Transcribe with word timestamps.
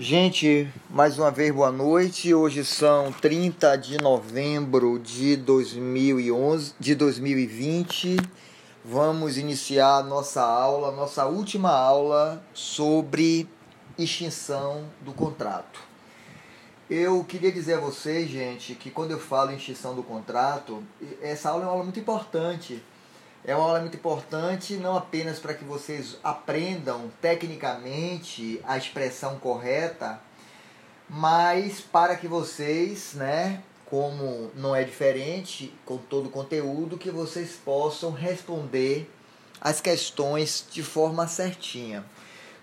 Gente, 0.00 0.72
mais 0.88 1.18
uma 1.18 1.28
vez 1.28 1.52
boa 1.52 1.72
noite. 1.72 2.32
Hoje 2.32 2.64
são 2.64 3.10
30 3.10 3.74
de 3.74 3.98
novembro 3.98 4.96
de 4.96 5.36
2011, 5.36 6.74
de 6.78 6.94
2020. 6.94 8.16
Vamos 8.84 9.36
iniciar 9.36 10.04
nossa 10.04 10.40
aula, 10.40 10.92
nossa 10.92 11.26
última 11.26 11.72
aula 11.72 12.40
sobre 12.54 13.48
extinção 13.98 14.84
do 15.00 15.12
contrato. 15.12 15.80
Eu 16.88 17.24
queria 17.24 17.50
dizer 17.50 17.74
a 17.74 17.80
vocês, 17.80 18.30
gente, 18.30 18.76
que 18.76 18.92
quando 18.92 19.10
eu 19.10 19.18
falo 19.18 19.50
em 19.50 19.56
extinção 19.56 19.96
do 19.96 20.04
contrato, 20.04 20.80
essa 21.20 21.50
aula 21.50 21.64
é 21.64 21.66
uma 21.66 21.72
aula 21.72 21.82
muito 21.82 21.98
importante 21.98 22.80
é 23.44 23.54
uma 23.54 23.64
aula 23.64 23.80
muito 23.80 23.96
importante, 23.96 24.74
não 24.74 24.96
apenas 24.96 25.38
para 25.38 25.54
que 25.54 25.64
vocês 25.64 26.16
aprendam 26.22 27.10
tecnicamente 27.20 28.60
a 28.64 28.76
expressão 28.76 29.38
correta, 29.38 30.20
mas 31.08 31.80
para 31.80 32.16
que 32.16 32.28
vocês, 32.28 33.14
né, 33.14 33.62
como 33.86 34.50
não 34.54 34.76
é 34.76 34.84
diferente 34.84 35.74
com 35.86 35.96
todo 35.96 36.26
o 36.26 36.30
conteúdo, 36.30 36.98
que 36.98 37.10
vocês 37.10 37.52
possam 37.52 38.10
responder 38.10 39.10
as 39.60 39.80
questões 39.80 40.66
de 40.70 40.82
forma 40.82 41.26
certinha. 41.26 42.04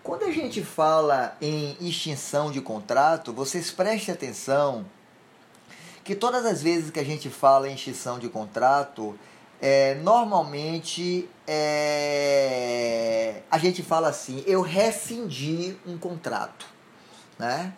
Quando 0.04 0.24
a 0.24 0.32
gente 0.32 0.64
fala 0.64 1.36
em 1.42 1.76
extinção 1.82 2.52
de 2.52 2.62
contrato, 2.62 3.34
vocês 3.34 3.72
prestem 3.72 4.14
atenção 4.14 4.86
que 6.04 6.14
todas 6.14 6.46
as 6.46 6.62
vezes 6.62 6.92
que 6.92 7.00
a 7.00 7.04
gente 7.04 7.28
fala 7.28 7.68
em 7.68 7.74
extinção 7.74 8.20
de 8.20 8.30
contrato, 8.30 9.18
é, 9.62 9.96
normalmente 9.96 11.30
é, 11.48 13.42
a 13.50 13.58
gente 13.58 13.82
fala 13.84 14.10
assim, 14.10 14.44
eu 14.46 14.62
rescindi 14.62 15.78
um 15.86 15.98
contrato, 15.98 16.66
né? 17.38 17.74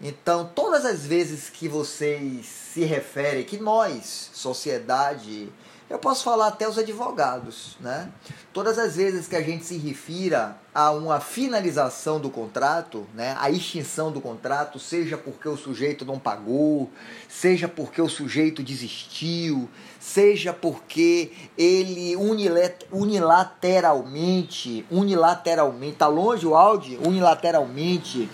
Então, 0.00 0.50
todas 0.54 0.84
as 0.84 1.06
vezes 1.06 1.48
que 1.48 1.68
vocês 1.68 2.44
se 2.46 2.84
referem, 2.84 3.44
que 3.44 3.56
nós, 3.58 4.30
sociedade, 4.34 5.50
eu 5.88 5.98
posso 5.98 6.24
falar 6.24 6.48
até 6.48 6.68
os 6.68 6.76
advogados, 6.76 7.76
né? 7.78 8.10
Todas 8.52 8.78
as 8.78 8.96
vezes 8.96 9.28
que 9.28 9.36
a 9.36 9.42
gente 9.42 9.64
se 9.64 9.76
refira 9.76 10.56
a 10.74 10.90
uma 10.90 11.20
finalização 11.20 12.18
do 12.18 12.30
contrato, 12.30 13.06
né, 13.14 13.36
a 13.38 13.50
extinção 13.50 14.10
do 14.10 14.20
contrato, 14.20 14.78
seja 14.78 15.16
porque 15.16 15.48
o 15.48 15.56
sujeito 15.56 16.04
não 16.04 16.18
pagou, 16.18 16.90
seja 17.28 17.68
porque 17.68 18.02
o 18.02 18.08
sujeito 18.08 18.62
desistiu, 18.62 19.70
seja 20.04 20.52
porque 20.52 21.32
ele 21.56 22.14
unilateralmente, 22.14 24.84
unilateralmente, 24.90 25.96
tá 25.96 26.06
longe 26.06 26.46
o 26.46 26.54
áudio, 26.54 27.00
unilateralmente, 27.06 28.28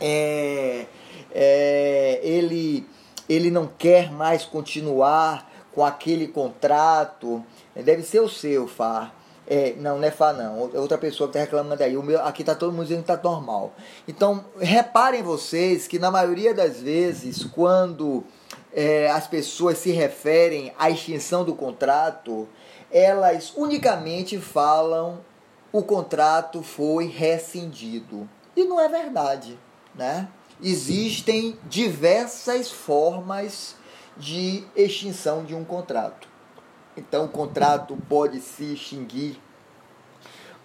é, 0.00 0.86
é, 1.30 2.18
ele, 2.22 2.88
ele 3.28 3.50
não 3.50 3.66
quer 3.66 4.10
mais 4.10 4.46
continuar 4.46 5.46
com 5.74 5.84
aquele 5.84 6.28
contrato, 6.28 7.44
deve 7.76 8.02
ser 8.02 8.20
o 8.20 8.28
seu, 8.28 8.66
Fá. 8.66 9.12
É, 9.46 9.74
não, 9.76 9.98
não 9.98 10.04
é 10.04 10.10
Fá 10.10 10.32
não, 10.32 10.70
é 10.74 10.78
outra 10.78 10.96
pessoa 10.96 11.28
que 11.28 11.36
está 11.36 11.44
reclamando 11.44 11.82
aí. 11.82 11.94
O 11.94 12.02
meu, 12.02 12.24
aqui 12.24 12.40
está 12.40 12.54
todo 12.54 12.72
mundo 12.72 12.84
dizendo 12.84 13.04
que 13.04 13.12
está 13.12 13.22
normal. 13.22 13.74
Então, 14.06 14.46
reparem 14.58 15.22
vocês 15.22 15.86
que 15.86 15.98
na 15.98 16.10
maioria 16.10 16.54
das 16.54 16.80
vezes, 16.80 17.44
quando 17.44 18.24
é, 18.72 19.10
as 19.10 19.26
pessoas 19.26 19.78
se 19.78 19.90
referem 19.90 20.72
à 20.78 20.90
extinção 20.90 21.44
do 21.44 21.54
contrato, 21.54 22.48
elas 22.90 23.52
unicamente 23.56 24.38
falam 24.38 25.20
o 25.72 25.82
contrato 25.82 26.62
foi 26.62 27.06
rescindido. 27.06 28.28
E 28.56 28.64
não 28.64 28.80
é 28.80 28.88
verdade, 28.88 29.58
né? 29.94 30.28
Existem 30.62 31.58
diversas 31.68 32.70
formas 32.70 33.76
de 34.16 34.64
extinção 34.74 35.44
de 35.44 35.54
um 35.54 35.64
contrato. 35.64 36.28
Então, 36.96 37.26
o 37.26 37.28
contrato 37.28 37.96
pode 38.08 38.40
se 38.40 38.72
extinguir 38.72 39.38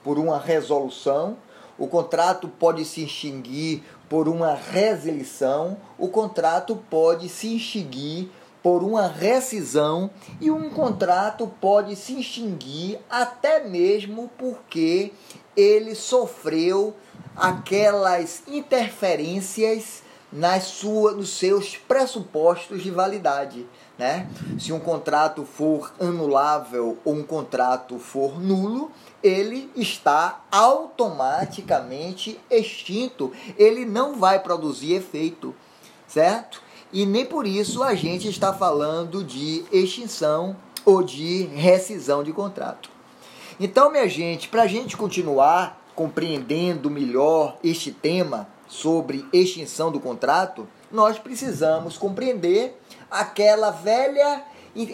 por 0.04 0.18
uma 0.18 0.40
resolução, 0.40 1.38
o 1.78 1.88
contrato 1.88 2.48
pode 2.48 2.86
se 2.86 3.04
extinguir 3.04 3.84
por 4.14 4.30
uma 4.30 4.54
resilição, 4.54 5.76
o 5.98 6.08
contrato 6.08 6.76
pode 6.88 7.28
se 7.28 7.56
extinguir 7.56 8.30
por 8.62 8.84
uma 8.84 9.08
rescisão 9.08 10.08
e 10.40 10.52
um 10.52 10.70
contrato 10.70 11.52
pode 11.60 11.96
se 11.96 12.20
extinguir 12.20 13.00
até 13.10 13.64
mesmo 13.68 14.30
porque 14.38 15.12
ele 15.58 15.96
sofreu 15.96 16.94
aquelas 17.36 18.44
interferências 18.48 20.04
nas 20.32 20.66
sua, 20.66 21.14
nos 21.14 21.30
seus 21.30 21.76
pressupostos 21.76 22.84
de 22.84 22.92
validade. 22.92 23.66
Né? 23.98 24.28
Se 24.60 24.74
um 24.74 24.80
contrato 24.80 25.46
for 25.46 25.94
anulável 26.00 26.98
ou 27.06 27.14
um 27.14 27.24
contrato 27.24 28.00
for 28.00 28.42
nulo, 28.42 28.92
ele 29.22 29.70
está 29.76 30.42
automaticamente 30.52 32.40
extinto. 32.50 33.32
Ele 33.58 33.86
não 33.86 34.16
vai 34.16 34.40
produzir 34.40 34.94
efeito, 34.94 35.54
certo? 36.08 36.62
E 36.92 37.06
nem 37.06 37.26
por 37.26 37.46
isso 37.46 37.84
a 37.84 37.94
gente 37.94 38.28
está 38.28 38.52
falando 38.52 39.24
de 39.24 39.64
extinção 39.72 40.56
ou 40.84 41.04
de 41.04 41.44
rescisão 41.46 42.24
de 42.24 42.34
contrato. 42.34 42.90
Então, 43.60 43.92
minha 43.92 44.10
gente, 44.10 44.50
para 44.50 44.64
a 44.64 44.68
gente 44.68 44.98
continuar 44.98 45.80
compreendendo 45.96 46.90
melhor 46.90 47.58
este 47.64 47.92
tema, 47.92 48.48
sobre 48.74 49.24
extinção 49.32 49.92
do 49.92 50.00
contrato, 50.00 50.68
nós 50.92 51.20
precisamos 51.20 51.96
compreender 51.96 52.82
aquela 53.14 53.70
velha 53.72 54.44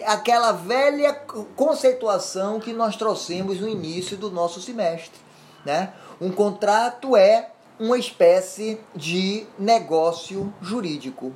aquela 0.06 0.52
velha 0.52 1.14
conceituação 1.56 2.60
que 2.60 2.72
nós 2.72 2.96
trouxemos 2.96 3.60
no 3.60 3.68
início 3.68 4.14
do 4.14 4.30
nosso 4.30 4.60
semestre, 4.60 5.18
né? 5.64 5.94
Um 6.20 6.30
contrato 6.30 7.16
é 7.16 7.50
uma 7.78 7.96
espécie 7.96 8.78
de 8.94 9.46
negócio 9.58 10.52
jurídico. 10.60 11.34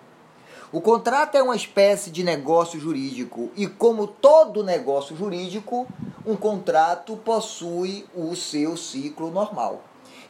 O 0.70 0.80
contrato 0.80 1.36
é 1.36 1.42
uma 1.42 1.56
espécie 1.56 2.10
de 2.10 2.22
negócio 2.22 2.78
jurídico 2.78 3.50
e, 3.56 3.66
como 3.66 4.06
todo 4.06 4.62
negócio 4.62 5.16
jurídico, 5.16 5.86
um 6.26 6.36
contrato 6.36 7.16
possui 7.16 8.04
o 8.14 8.34
seu 8.36 8.76
ciclo 8.76 9.30
normal. 9.30 9.82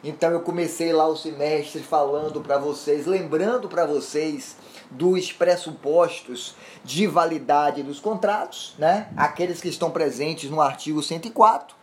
Então 0.07 0.29
eu 0.29 0.41
comecei 0.41 0.93
lá 0.93 1.07
o 1.07 1.17
semestre 1.17 1.81
falando 1.81 2.39
para 2.39 2.59
vocês, 2.59 3.07
lembrando 3.07 3.67
para 3.67 3.87
vocês 3.87 4.55
dos 4.91 5.31
pressupostos 5.31 6.53
de 6.83 7.07
validade 7.07 7.81
dos 7.81 7.99
contratos, 7.99 8.75
né? 8.77 9.09
Aqueles 9.17 9.59
que 9.59 9.67
estão 9.67 9.89
presentes 9.89 10.47
no 10.51 10.61
artigo 10.61 11.01
104. 11.01 11.75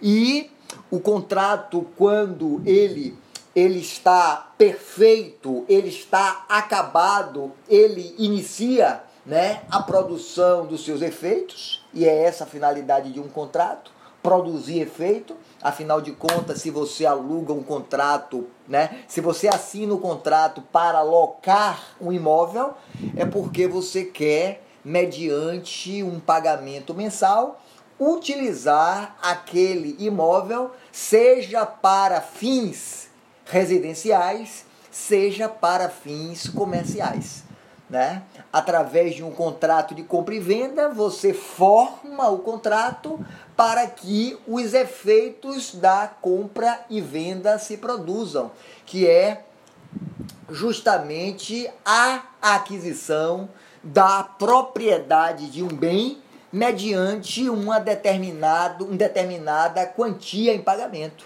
E 0.00 0.50
o 0.90 0.98
contrato 1.00 1.86
quando 1.98 2.62
ele 2.64 3.14
ele 3.54 3.80
está 3.80 4.52
perfeito, 4.56 5.66
ele 5.68 5.88
está 5.88 6.46
acabado, 6.48 7.52
ele 7.68 8.14
inicia, 8.16 9.02
né, 9.26 9.64
a 9.68 9.82
produção 9.82 10.64
dos 10.66 10.84
seus 10.84 11.02
efeitos, 11.02 11.84
e 11.92 12.06
é 12.06 12.22
essa 12.22 12.44
a 12.44 12.46
finalidade 12.46 13.12
de 13.12 13.18
um 13.20 13.28
contrato 13.28 13.90
produzir 14.22 14.80
efeito. 14.80 15.36
Afinal 15.62 16.00
de 16.00 16.12
contas, 16.12 16.60
se 16.60 16.70
você 16.70 17.04
aluga 17.04 17.52
um 17.52 17.62
contrato, 17.62 18.46
né? 18.66 19.02
Se 19.08 19.20
você 19.20 19.48
assina 19.48 19.92
o 19.92 19.96
um 19.96 20.00
contrato 20.00 20.62
para 20.62 20.98
alocar 20.98 21.96
um 22.00 22.12
imóvel, 22.12 22.74
é 23.16 23.24
porque 23.24 23.66
você 23.66 24.04
quer, 24.04 24.64
mediante 24.84 26.02
um 26.02 26.18
pagamento 26.18 26.94
mensal, 26.94 27.60
utilizar 27.98 29.16
aquele 29.20 29.96
imóvel, 29.98 30.70
seja 30.90 31.66
para 31.66 32.20
fins 32.22 33.10
residenciais, 33.44 34.64
seja 34.90 35.48
para 35.48 35.90
fins 35.90 36.48
comerciais 36.48 37.49
né? 37.90 38.22
Através 38.52 39.16
de 39.16 39.24
um 39.24 39.32
contrato 39.32 39.94
de 39.94 40.04
compra 40.04 40.34
e 40.34 40.40
venda, 40.40 40.88
você 40.88 41.34
forma 41.34 42.28
o 42.28 42.38
contrato 42.38 43.18
para 43.56 43.86
que 43.88 44.38
os 44.46 44.72
efeitos 44.72 45.74
da 45.74 46.06
compra 46.06 46.80
e 46.88 47.00
venda 47.00 47.58
se 47.58 47.76
produzam, 47.76 48.52
que 48.86 49.08
é 49.08 49.44
justamente 50.48 51.68
a 51.84 52.22
aquisição 52.40 53.48
da 53.82 54.22
propriedade 54.22 55.50
de 55.50 55.62
um 55.62 55.68
bem 55.68 56.18
mediante 56.52 57.48
uma 57.48 57.78
determinado, 57.78 58.84
uma 58.84 58.96
determinada 58.96 59.86
quantia 59.86 60.54
em 60.54 60.62
pagamento. 60.62 61.24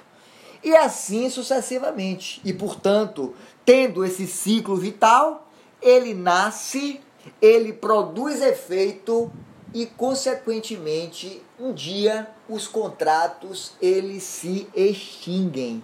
E 0.62 0.74
assim 0.74 1.28
sucessivamente. 1.28 2.40
E, 2.42 2.52
portanto, 2.52 3.34
tendo 3.64 4.04
esse 4.04 4.26
ciclo 4.26 4.76
vital, 4.76 5.43
ele 5.84 6.14
nasce, 6.14 7.00
ele 7.40 7.72
produz 7.72 8.40
efeito 8.40 9.30
e 9.72 9.84
consequentemente 9.84 11.42
um 11.60 11.72
dia 11.72 12.26
os 12.48 12.66
contratos 12.66 13.72
eles 13.80 14.22
se 14.22 14.66
extinguem. 14.74 15.82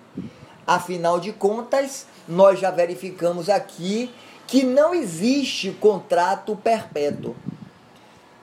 Afinal 0.66 1.20
de 1.20 1.32
contas, 1.32 2.06
nós 2.26 2.58
já 2.58 2.70
verificamos 2.70 3.48
aqui 3.48 4.10
que 4.46 4.62
não 4.62 4.94
existe 4.94 5.70
contrato 5.72 6.56
perpétuo. 6.56 7.36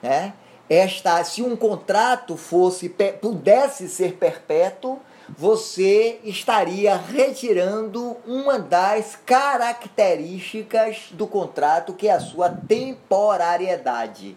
Né? 0.02 0.32
Esta, 0.70 1.24
se 1.24 1.42
um 1.42 1.56
contrato 1.56 2.36
fosse 2.36 2.88
pudesse 3.20 3.88
ser 3.88 4.14
perpétuo, 4.14 5.00
você 5.36 6.20
estaria 6.24 6.96
retirando 6.96 8.16
uma 8.26 8.58
das 8.58 9.16
características 9.26 11.08
do 11.12 11.26
contrato, 11.26 11.92
que 11.92 12.08
é 12.08 12.12
a 12.12 12.20
sua 12.20 12.48
temporariedade. 12.48 14.36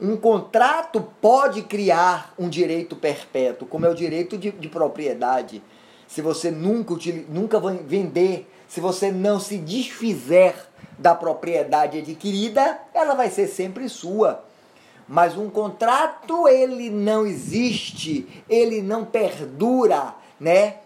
Um 0.00 0.16
contrato 0.16 1.00
pode 1.20 1.62
criar 1.62 2.34
um 2.38 2.48
direito 2.48 2.94
perpétuo, 2.94 3.66
como 3.66 3.86
é 3.86 3.88
o 3.88 3.94
direito 3.94 4.36
de, 4.36 4.52
de 4.52 4.68
propriedade. 4.68 5.62
Se 6.06 6.22
você 6.22 6.50
nunca, 6.50 6.94
nunca 7.28 7.58
vender, 7.58 8.48
se 8.68 8.80
você 8.80 9.10
não 9.10 9.40
se 9.40 9.58
desfizer 9.58 10.54
da 10.98 11.14
propriedade 11.14 11.98
adquirida, 11.98 12.78
ela 12.94 13.14
vai 13.14 13.30
ser 13.30 13.48
sempre 13.48 13.88
sua. 13.88 14.45
Mas 15.08 15.36
um 15.36 15.48
contrato 15.48 16.48
ele 16.48 16.90
não 16.90 17.24
existe, 17.26 18.26
ele 18.48 18.82
não 18.82 19.04
perdura, 19.04 20.14
né? 20.38 20.78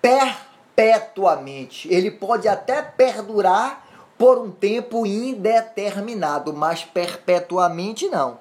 Perpetuamente. 0.00 1.86
Ele 1.92 2.10
pode 2.10 2.48
até 2.48 2.80
perdurar 2.80 3.86
por 4.16 4.38
um 4.38 4.50
tempo 4.50 5.06
indeterminado, 5.06 6.52
mas 6.52 6.84
perpetuamente 6.84 8.08
não. 8.08 8.38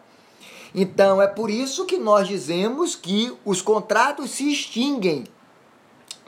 Então 0.73 1.21
é 1.21 1.27
por 1.27 1.49
isso 1.49 1.85
que 1.85 1.97
nós 1.97 2.27
dizemos 2.27 2.95
que 2.95 3.35
os 3.43 3.61
contratos 3.61 4.31
se 4.31 4.51
extinguem. 4.51 5.25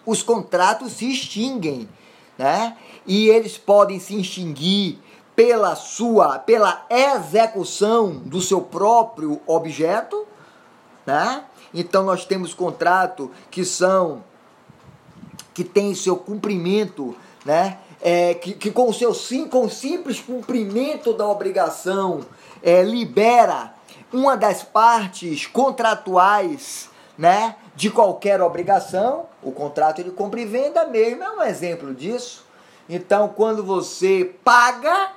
Os 0.05 0.23
contratos 0.23 0.93
se 0.93 1.09
extinguem, 1.09 1.87
né? 2.37 2.75
E 3.05 3.29
eles 3.29 3.57
podem 3.57 3.99
se 3.99 4.19
extinguir 4.19 4.99
pela 5.35 5.75
sua, 5.75 6.39
pela 6.39 6.85
execução 6.89 8.11
do 8.25 8.41
seu 8.41 8.61
próprio 8.61 9.41
objeto, 9.47 10.27
né? 11.05 11.43
Então 11.73 12.03
nós 12.03 12.25
temos 12.25 12.53
contratos 12.53 13.29
que 13.49 13.63
são 13.63 14.23
que 15.53 15.63
tem 15.63 15.93
seu 15.93 16.15
cumprimento, 16.15 17.15
né? 17.45 17.77
É, 18.01 18.33
que, 18.33 18.53
que 18.53 18.71
com 18.71 18.89
o 18.89 18.93
seu 18.93 19.13
sim, 19.13 19.47
com 19.47 19.65
o 19.65 19.69
simples 19.69 20.19
cumprimento 20.19 21.13
da 21.13 21.27
obrigação 21.27 22.21
é, 22.63 22.81
libera 22.81 23.73
uma 24.11 24.35
das 24.35 24.63
partes 24.63 25.45
contratuais, 25.45 26.89
né? 27.17 27.55
De 27.75 27.89
qualquer 27.89 28.41
obrigação, 28.41 29.25
o 29.41 29.51
contrato 29.51 30.03
de 30.03 30.11
compra 30.11 30.41
e 30.41 30.45
venda 30.45 30.85
mesmo 30.85 31.23
é 31.23 31.29
um 31.29 31.41
exemplo 31.43 31.93
disso. 31.93 32.45
Então, 32.89 33.29
quando 33.29 33.63
você 33.63 34.35
paga, 34.43 35.11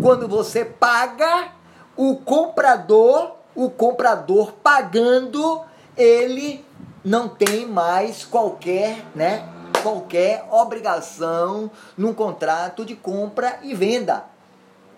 quando 0.00 0.28
você 0.28 0.64
paga, 0.64 1.52
o 1.96 2.16
comprador, 2.16 3.32
o 3.54 3.70
comprador 3.70 4.52
pagando, 4.62 5.60
ele 5.96 6.64
não 7.04 7.28
tem 7.28 7.66
mais 7.66 8.24
qualquer, 8.24 9.04
né, 9.14 9.48
qualquer 9.82 10.46
obrigação 10.50 11.70
num 11.96 12.12
contrato 12.12 12.84
de 12.84 12.94
compra 12.94 13.58
e 13.62 13.74
venda. 13.74 14.24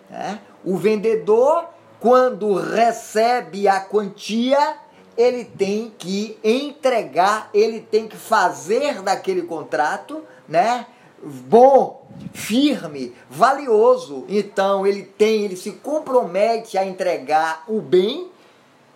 Né? 0.09 0.39
O 0.63 0.77
vendedor, 0.77 1.65
quando 1.99 2.53
recebe 2.55 3.67
a 3.67 3.79
quantia, 3.79 4.75
ele 5.17 5.45
tem 5.45 5.93
que 5.97 6.37
entregar, 6.43 7.49
ele 7.53 7.79
tem 7.79 8.07
que 8.07 8.17
fazer 8.17 9.01
daquele 9.01 9.43
contrato, 9.43 10.23
né? 10.47 10.85
Bom, 11.23 12.07
firme, 12.33 13.13
valioso. 13.29 14.25
Então 14.27 14.85
ele 14.85 15.03
tem, 15.03 15.43
ele 15.43 15.55
se 15.55 15.71
compromete 15.71 16.77
a 16.77 16.85
entregar 16.85 17.63
o 17.67 17.81
bem, 17.81 18.29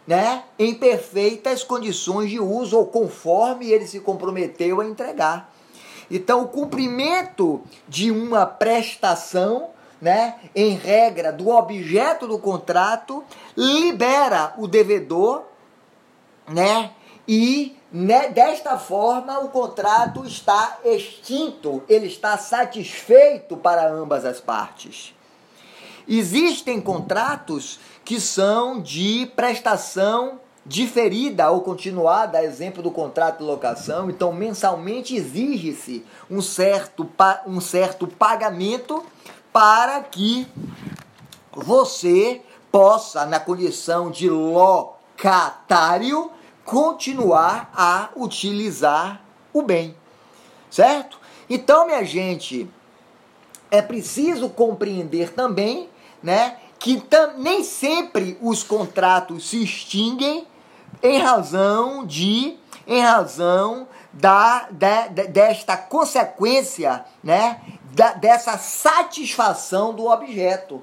né, 0.07 0.43
em 0.59 0.73
perfeitas 0.73 1.63
condições 1.63 2.29
de 2.29 2.39
uso 2.39 2.77
ou 2.77 2.85
conforme 2.85 3.71
ele 3.71 3.87
se 3.87 3.99
comprometeu 3.99 4.79
a 4.79 4.85
entregar. 4.85 5.51
Então 6.09 6.43
o 6.43 6.47
cumprimento 6.47 7.61
de 7.87 8.11
uma 8.11 8.45
prestação, 8.45 9.69
né, 9.99 10.35
em 10.55 10.75
regra 10.75 11.31
do 11.31 11.49
objeto 11.49 12.27
do 12.27 12.37
contrato, 12.37 13.23
libera 13.57 14.53
o 14.57 14.67
devedor, 14.67 15.43
né, 16.47 16.91
e 17.27 17.75
desta 18.33 18.77
forma, 18.77 19.39
o 19.39 19.49
contrato 19.49 20.25
está 20.25 20.79
extinto, 20.83 21.81
ele 21.87 22.07
está 22.07 22.37
satisfeito 22.37 23.55
para 23.55 23.89
ambas 23.89 24.25
as 24.25 24.41
partes. 24.41 25.13
Existem 26.07 26.81
contratos 26.81 27.79
que 28.03 28.19
são 28.19 28.81
de 28.81 29.31
prestação 29.35 30.39
diferida 30.65 31.49
ou 31.51 31.61
continuada, 31.61 32.43
exemplo 32.43 32.83
do 32.83 32.91
contrato 32.91 33.37
de 33.37 33.43
locação, 33.43 34.09
então 34.09 34.33
mensalmente 34.33 35.15
exige-se 35.15 36.05
um 36.29 36.41
certo, 36.41 37.09
um 37.47 37.61
certo 37.61 38.07
pagamento 38.07 39.05
para 39.53 40.01
que 40.01 40.47
você 41.53 42.41
possa, 42.71 43.25
na 43.25 43.39
condição 43.39 44.11
de 44.11 44.29
locatário, 44.29 44.91
continuar 46.65 47.71
a 47.75 48.09
utilizar 48.15 49.21
o 49.53 49.61
bem, 49.61 49.95
certo? 50.69 51.19
Então, 51.47 51.85
minha 51.85 52.03
gente, 52.03 52.67
é 53.69 53.81
preciso 53.81 54.49
compreender 54.49 55.31
também, 55.33 55.87
né, 56.21 56.57
que 56.79 57.01
nem 57.37 57.63
sempre 57.63 58.37
os 58.41 58.63
contratos 58.63 59.49
se 59.49 59.63
extinguem 59.63 60.47
em 61.01 61.19
razão 61.19 62.05
de, 62.05 62.57
em 62.87 63.01
razão 63.01 63.87
da 64.11 64.67
desta 65.31 65.77
consequência, 65.77 67.05
né, 67.23 67.61
da, 67.93 68.13
dessa 68.13 68.57
satisfação 68.57 69.93
do 69.93 70.05
objeto, 70.05 70.81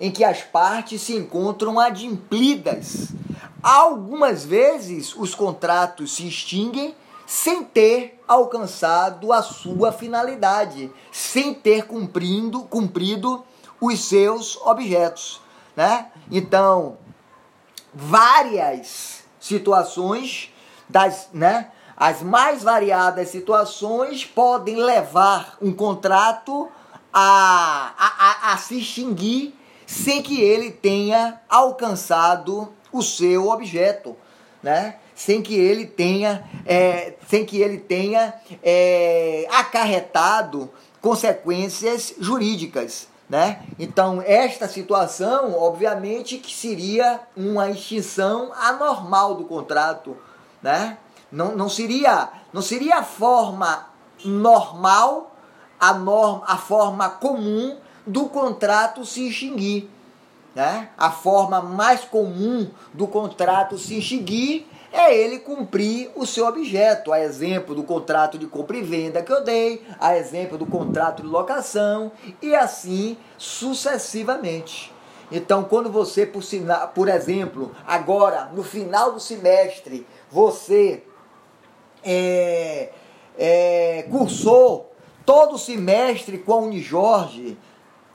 em 0.00 0.10
que 0.10 0.24
as 0.24 0.42
partes 0.42 1.02
se 1.02 1.14
encontram 1.14 1.78
adimplidas 1.78 3.12
Algumas 3.62 4.44
vezes 4.44 5.14
os 5.14 5.34
contratos 5.34 6.16
se 6.16 6.26
extinguem 6.26 6.94
sem 7.26 7.62
ter 7.62 8.20
alcançado 8.26 9.32
a 9.32 9.40
sua 9.40 9.92
finalidade, 9.92 10.90
sem 11.12 11.54
ter 11.54 11.86
cumprindo, 11.86 12.64
cumprido 12.64 13.44
os 13.80 14.00
seus 14.04 14.56
objetos. 14.56 15.40
Né? 15.76 16.10
Então, 16.30 16.98
várias 17.94 19.22
situações, 19.40 20.52
das, 20.88 21.28
né, 21.32 21.70
as 21.96 22.20
mais 22.20 22.62
variadas 22.62 23.28
situações 23.28 24.24
podem 24.24 24.76
levar 24.76 25.56
um 25.62 25.72
contrato 25.72 26.68
a, 27.12 27.92
a, 27.96 28.50
a, 28.50 28.52
a 28.52 28.56
se 28.56 28.80
extinguir 28.80 29.54
sem 29.86 30.22
que 30.22 30.40
ele 30.40 30.70
tenha 30.70 31.40
alcançado 31.48 32.72
o 32.92 33.02
seu 33.02 33.48
objeto, 33.48 34.16
né? 34.62 34.96
sem 35.14 35.42
que 35.42 35.54
ele 35.54 35.86
tenha, 35.86 36.44
é, 36.66 37.14
sem 37.28 37.44
que 37.44 37.60
ele 37.60 37.78
tenha 37.78 38.34
é, 38.62 39.46
acarretado 39.50 40.70
consequências 41.00 42.14
jurídicas. 42.18 43.08
Né? 43.28 43.62
Então, 43.78 44.22
esta 44.24 44.68
situação, 44.68 45.54
obviamente, 45.58 46.38
que 46.38 46.52
seria 46.52 47.20
uma 47.36 47.70
extinção 47.70 48.52
anormal 48.54 49.34
do 49.34 49.44
contrato. 49.44 50.16
Né? 50.62 50.98
Não, 51.30 51.56
não, 51.56 51.68
seria, 51.68 52.28
não 52.52 52.60
seria 52.60 52.98
a 52.98 53.02
forma 53.02 53.86
normal, 54.24 55.34
a, 55.80 55.94
norma, 55.94 56.44
a 56.46 56.58
forma 56.58 57.08
comum 57.08 57.78
do 58.06 58.26
contrato 58.26 59.04
se 59.06 59.28
extinguir. 59.28 59.88
Né? 60.54 60.90
A 60.98 61.10
forma 61.10 61.62
mais 61.62 62.04
comum 62.04 62.70
do 62.92 63.06
contrato 63.06 63.78
se 63.78 63.98
extinguir 63.98 64.66
é 64.92 65.16
ele 65.16 65.38
cumprir 65.38 66.10
o 66.14 66.26
seu 66.26 66.46
objeto. 66.46 67.12
A 67.12 67.20
exemplo 67.20 67.74
do 67.74 67.82
contrato 67.82 68.36
de 68.36 68.46
compra 68.46 68.76
e 68.76 68.82
venda 68.82 69.22
que 69.22 69.32
eu 69.32 69.42
dei, 69.42 69.82
a 69.98 70.16
exemplo 70.16 70.58
do 70.58 70.66
contrato 70.66 71.22
de 71.22 71.28
locação 71.28 72.12
e 72.42 72.54
assim 72.54 73.16
sucessivamente. 73.38 74.92
Então, 75.30 75.64
quando 75.64 75.90
você, 75.90 76.26
por, 76.26 76.42
por 76.94 77.08
exemplo, 77.08 77.72
agora 77.86 78.50
no 78.52 78.62
final 78.62 79.12
do 79.12 79.20
semestre, 79.20 80.06
você 80.30 81.02
é, 82.04 82.90
é, 83.38 84.06
cursou 84.10 84.92
todo 85.24 85.54
o 85.54 85.58
semestre 85.58 86.36
com 86.36 86.52
a 86.52 86.56
Unijorge, 86.58 87.56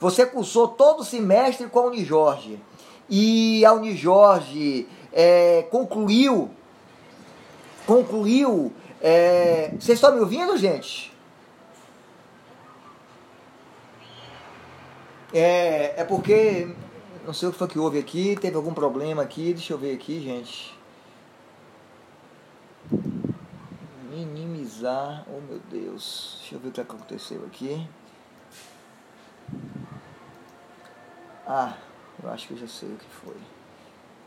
você 0.00 0.24
cursou 0.26 0.68
todo 0.68 1.00
o 1.00 1.04
semestre 1.04 1.66
com 1.66 1.80
a 1.80 1.86
Unijorge. 1.86 2.60
E 3.08 3.64
a 3.64 3.72
Unijorge 3.72 4.86
é, 5.12 5.66
concluiu. 5.70 6.50
Concluiu. 7.86 8.72
É, 9.00 9.70
vocês 9.78 9.96
estão 9.96 10.14
me 10.14 10.20
ouvindo, 10.20 10.56
gente? 10.56 11.12
É, 15.32 16.00
é 16.00 16.04
porque. 16.04 16.68
Não 17.26 17.34
sei 17.34 17.48
o 17.48 17.52
que 17.52 17.58
foi 17.58 17.68
que 17.68 17.78
houve 17.78 17.98
aqui. 17.98 18.36
Teve 18.40 18.56
algum 18.56 18.72
problema 18.72 19.22
aqui. 19.22 19.52
Deixa 19.52 19.72
eu 19.72 19.78
ver 19.78 19.94
aqui, 19.94 20.20
gente. 20.20 20.78
Minimizar. 24.10 25.26
Oh, 25.28 25.40
meu 25.40 25.60
Deus. 25.70 26.36
Deixa 26.40 26.54
eu 26.54 26.60
ver 26.60 26.68
o 26.68 26.72
que 26.72 26.80
aconteceu 26.80 27.44
aqui. 27.44 27.86
Ah, 31.46 31.74
eu 32.22 32.30
acho 32.30 32.48
que 32.48 32.54
eu 32.54 32.58
já 32.58 32.68
sei 32.68 32.88
o 32.88 32.96
que 32.96 33.06
foi. 33.06 33.36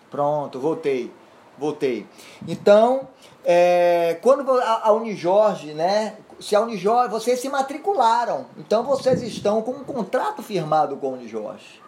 Pronto, 0.10 0.60
voltei. 0.60 1.12
Voltei. 1.58 2.08
Então, 2.48 3.08
é, 3.46 4.18
quando 4.22 4.51
a, 4.51 4.88
a 4.88 4.92
Unijorge, 4.94 5.74
né? 5.74 6.18
Se 6.40 6.56
a 6.56 6.62
Unijorge, 6.62 7.12
vocês 7.12 7.40
se 7.40 7.50
matricularam. 7.50 8.48
Então 8.58 8.84
vocês 8.84 9.22
estão 9.22 9.62
com 9.62 9.72
um 9.72 9.84
contrato 9.84 10.42
firmado 10.42 10.98
com 10.98 11.08
a 11.08 11.12
Unijorge. 11.12 11.82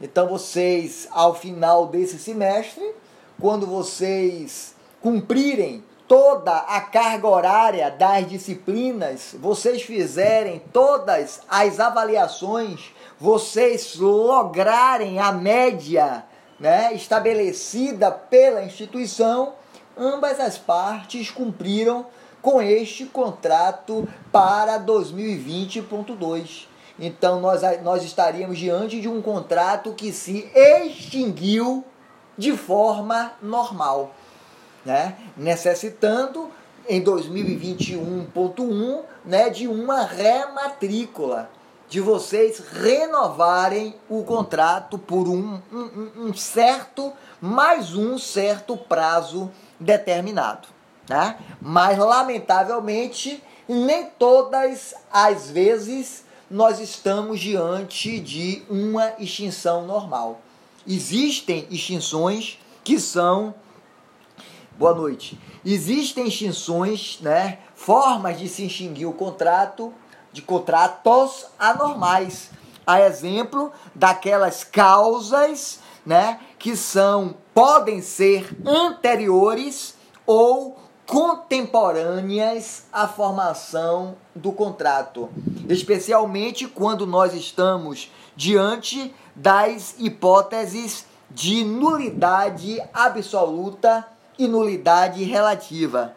Então 0.00 0.28
vocês, 0.28 1.08
ao 1.10 1.34
final 1.34 1.88
desse 1.88 2.18
semestre, 2.18 2.94
quando 3.40 3.66
vocês 3.66 4.74
cumprirem 5.02 5.82
toda 6.10 6.56
a 6.56 6.80
carga 6.80 7.28
horária 7.28 7.88
das 7.88 8.28
disciplinas, 8.28 9.36
vocês 9.38 9.80
fizerem 9.82 10.60
todas 10.72 11.40
as 11.48 11.78
avaliações, 11.78 12.90
vocês 13.20 13.94
lograrem 13.94 15.20
a 15.20 15.30
média 15.30 16.24
né, 16.58 16.92
estabelecida 16.94 18.10
pela 18.10 18.64
instituição, 18.64 19.52
ambas 19.96 20.40
as 20.40 20.58
partes 20.58 21.30
cumpriram 21.30 22.04
com 22.42 22.60
este 22.60 23.06
contrato 23.06 24.08
para 24.32 24.80
2020.2. 24.80 26.66
Então 26.98 27.40
nós, 27.40 27.62
nós 27.84 28.02
estaríamos 28.02 28.58
diante 28.58 29.00
de 29.00 29.08
um 29.08 29.22
contrato 29.22 29.92
que 29.92 30.12
se 30.12 30.50
extinguiu 30.56 31.84
de 32.36 32.56
forma 32.56 33.32
normal, 33.40 34.12
né? 34.84 35.16
necessitando 35.36 36.50
em 36.88 37.02
2021.1 37.02 39.02
né, 39.24 39.50
de 39.50 39.68
uma 39.68 40.02
rematrícula, 40.02 41.50
de 41.88 42.00
vocês 42.00 42.58
renovarem 42.58 43.94
o 44.08 44.22
contrato 44.22 44.98
por 44.98 45.28
um, 45.28 45.60
um, 45.72 46.10
um 46.16 46.34
certo, 46.34 47.12
mais 47.40 47.94
um 47.94 48.18
certo 48.18 48.76
prazo 48.76 49.50
determinado. 49.78 50.68
Né? 51.08 51.36
Mas, 51.60 51.98
lamentavelmente, 51.98 53.42
nem 53.68 54.06
todas 54.18 54.94
as 55.12 55.50
vezes 55.50 56.24
nós 56.50 56.80
estamos 56.80 57.38
diante 57.38 58.18
de 58.18 58.62
uma 58.68 59.12
extinção 59.18 59.86
normal. 59.86 60.40
Existem 60.86 61.66
extinções 61.70 62.58
que 62.82 62.98
são. 62.98 63.54
Boa 64.80 64.94
noite. 64.94 65.38
Existem 65.62 66.26
extinções, 66.26 67.18
né? 67.20 67.58
Formas 67.74 68.38
de 68.38 68.48
se 68.48 68.64
extinguir 68.64 69.04
o 69.04 69.12
contrato, 69.12 69.92
de 70.32 70.40
contratos 70.40 71.44
anormais. 71.58 72.48
A 72.86 73.02
exemplo 73.02 73.70
daquelas 73.94 74.64
causas, 74.64 75.80
né? 76.06 76.40
Que 76.58 76.74
são, 76.74 77.34
podem 77.52 78.00
ser 78.00 78.56
anteriores 78.64 79.96
ou 80.26 80.78
contemporâneas 81.06 82.84
à 82.90 83.06
formação 83.06 84.16
do 84.34 84.50
contrato, 84.50 85.28
especialmente 85.68 86.66
quando 86.66 87.06
nós 87.06 87.34
estamos 87.34 88.10
diante 88.34 89.14
das 89.36 89.94
hipóteses 89.98 91.04
de 91.30 91.64
nulidade 91.64 92.80
absoluta 92.94 94.06
e 94.40 94.48
nulidade 94.48 95.22
relativa, 95.22 96.16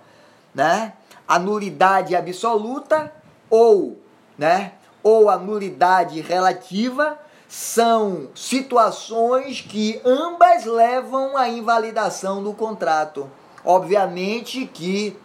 né? 0.56 0.94
A 1.28 1.38
nulidade 1.38 2.16
absoluta 2.16 3.14
ou, 3.50 4.02
né, 4.38 4.72
ou 5.04 5.30
a 5.30 5.38
nulidade 5.38 6.22
relativa 6.22 7.20
são 7.50 8.30
situações 8.34 9.60
que 9.60 10.02
ambas 10.06 10.64
levam 10.64 11.36
à 11.36 11.50
invalidação 11.50 12.42
do 12.42 12.54
contrato. 12.54 13.30
Obviamente 13.64 14.66
que 14.66 15.18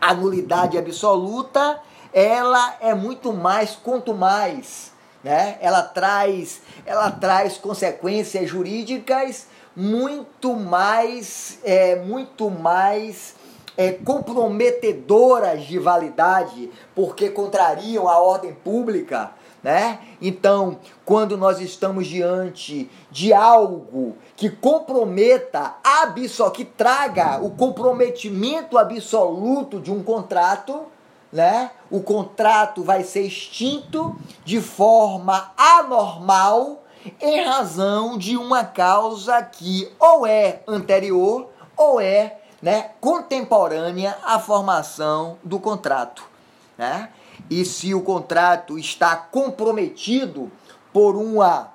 a 0.00 0.12
nulidade 0.12 0.76
absoluta 0.76 1.80
ela 2.12 2.76
é 2.80 2.92
muito 2.92 3.32
mais 3.32 3.76
quanto 3.76 4.12
mais, 4.12 4.92
né? 5.22 5.58
Ela 5.60 5.82
traz, 5.82 6.60
ela 6.84 7.08
traz 7.10 7.56
consequências 7.56 8.48
jurídicas 8.48 9.46
muito 9.74 10.54
mais, 10.54 11.58
é, 11.64 11.96
muito 11.96 12.50
mais 12.50 13.34
é, 13.76 13.92
comprometedoras 13.92 15.64
de 15.64 15.78
validade, 15.78 16.70
porque 16.94 17.30
contrariam 17.30 18.08
a 18.08 18.18
ordem 18.18 18.52
pública, 18.52 19.32
né? 19.62 20.00
Então, 20.20 20.78
quando 21.04 21.36
nós 21.36 21.60
estamos 21.60 22.06
diante 22.06 22.90
de 23.10 23.32
algo 23.32 24.16
que 24.36 24.48
comprometa 24.48 25.76
absoluto, 25.84 26.50
que 26.50 26.64
traga 26.64 27.42
o 27.42 27.50
comprometimento 27.50 28.78
absoluto 28.78 29.80
de 29.80 29.90
um 29.90 30.02
contrato, 30.02 30.82
né? 31.32 31.70
O 31.90 32.00
contrato 32.00 32.82
vai 32.82 33.04
ser 33.04 33.22
extinto 33.22 34.16
de 34.44 34.60
forma 34.60 35.52
anormal 35.56 36.79
em 37.20 37.44
razão 37.44 38.18
de 38.18 38.36
uma 38.36 38.64
causa 38.64 39.42
que 39.42 39.90
ou 39.98 40.26
é 40.26 40.62
anterior 40.66 41.50
ou 41.76 42.00
é, 42.00 42.38
né, 42.60 42.90
contemporânea 43.00 44.18
à 44.24 44.38
formação 44.38 45.38
do 45.42 45.58
contrato, 45.58 46.22
né? 46.76 47.10
E 47.48 47.64
se 47.64 47.94
o 47.94 48.02
contrato 48.02 48.78
está 48.78 49.16
comprometido 49.16 50.50
por 50.92 51.16
uma 51.16 51.72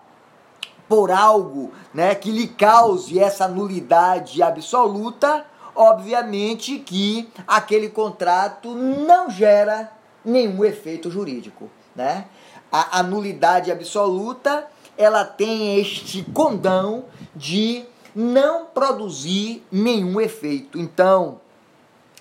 por 0.88 1.10
algo, 1.10 1.72
né, 1.92 2.14
que 2.14 2.30
lhe 2.30 2.48
cause 2.48 3.18
essa 3.18 3.48
nulidade 3.48 4.44
absoluta, 4.44 5.44
obviamente 5.74 6.78
que 6.78 7.28
aquele 7.48 7.90
contrato 7.90 8.70
não 8.76 9.28
gera 9.30 9.92
nenhum 10.24 10.64
efeito 10.64 11.10
jurídico, 11.10 11.70
né? 11.96 12.26
A, 12.72 13.00
a 13.00 13.04
nulidade 13.04 13.72
absoluta, 13.72 14.68
ela 14.98 15.26
tem 15.26 15.80
este 15.80 16.24
condão 16.24 17.06
de 17.36 17.86
não 18.16 18.66
produzir 18.66 19.64
nenhum 19.72 20.22
efeito. 20.22 20.80
Então, 20.80 21.42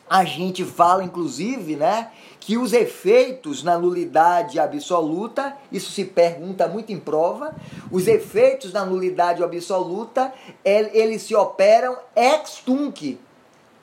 a 0.09 0.25
gente 0.25 0.65
fala 0.65 1.03
inclusive, 1.03 1.77
né, 1.77 2.11
que 2.39 2.59
os 2.59 2.73
efeitos 2.73 3.63
na 3.63 3.79
nulidade 3.79 4.61
absoluta, 4.61 5.57
isso 5.73 5.91
se 5.91 6.05
pergunta 6.05 6.69
muito 6.69 6.93
em 6.93 6.99
prova, 6.99 7.55
os 7.91 8.07
efeitos 8.07 8.73
na 8.73 8.85
nulidade 8.85 9.43
absoluta, 9.43 10.33
eles 10.65 11.23
se 11.23 11.35
operam 11.35 11.97
ex 12.15 12.63
tunc, 12.65 13.19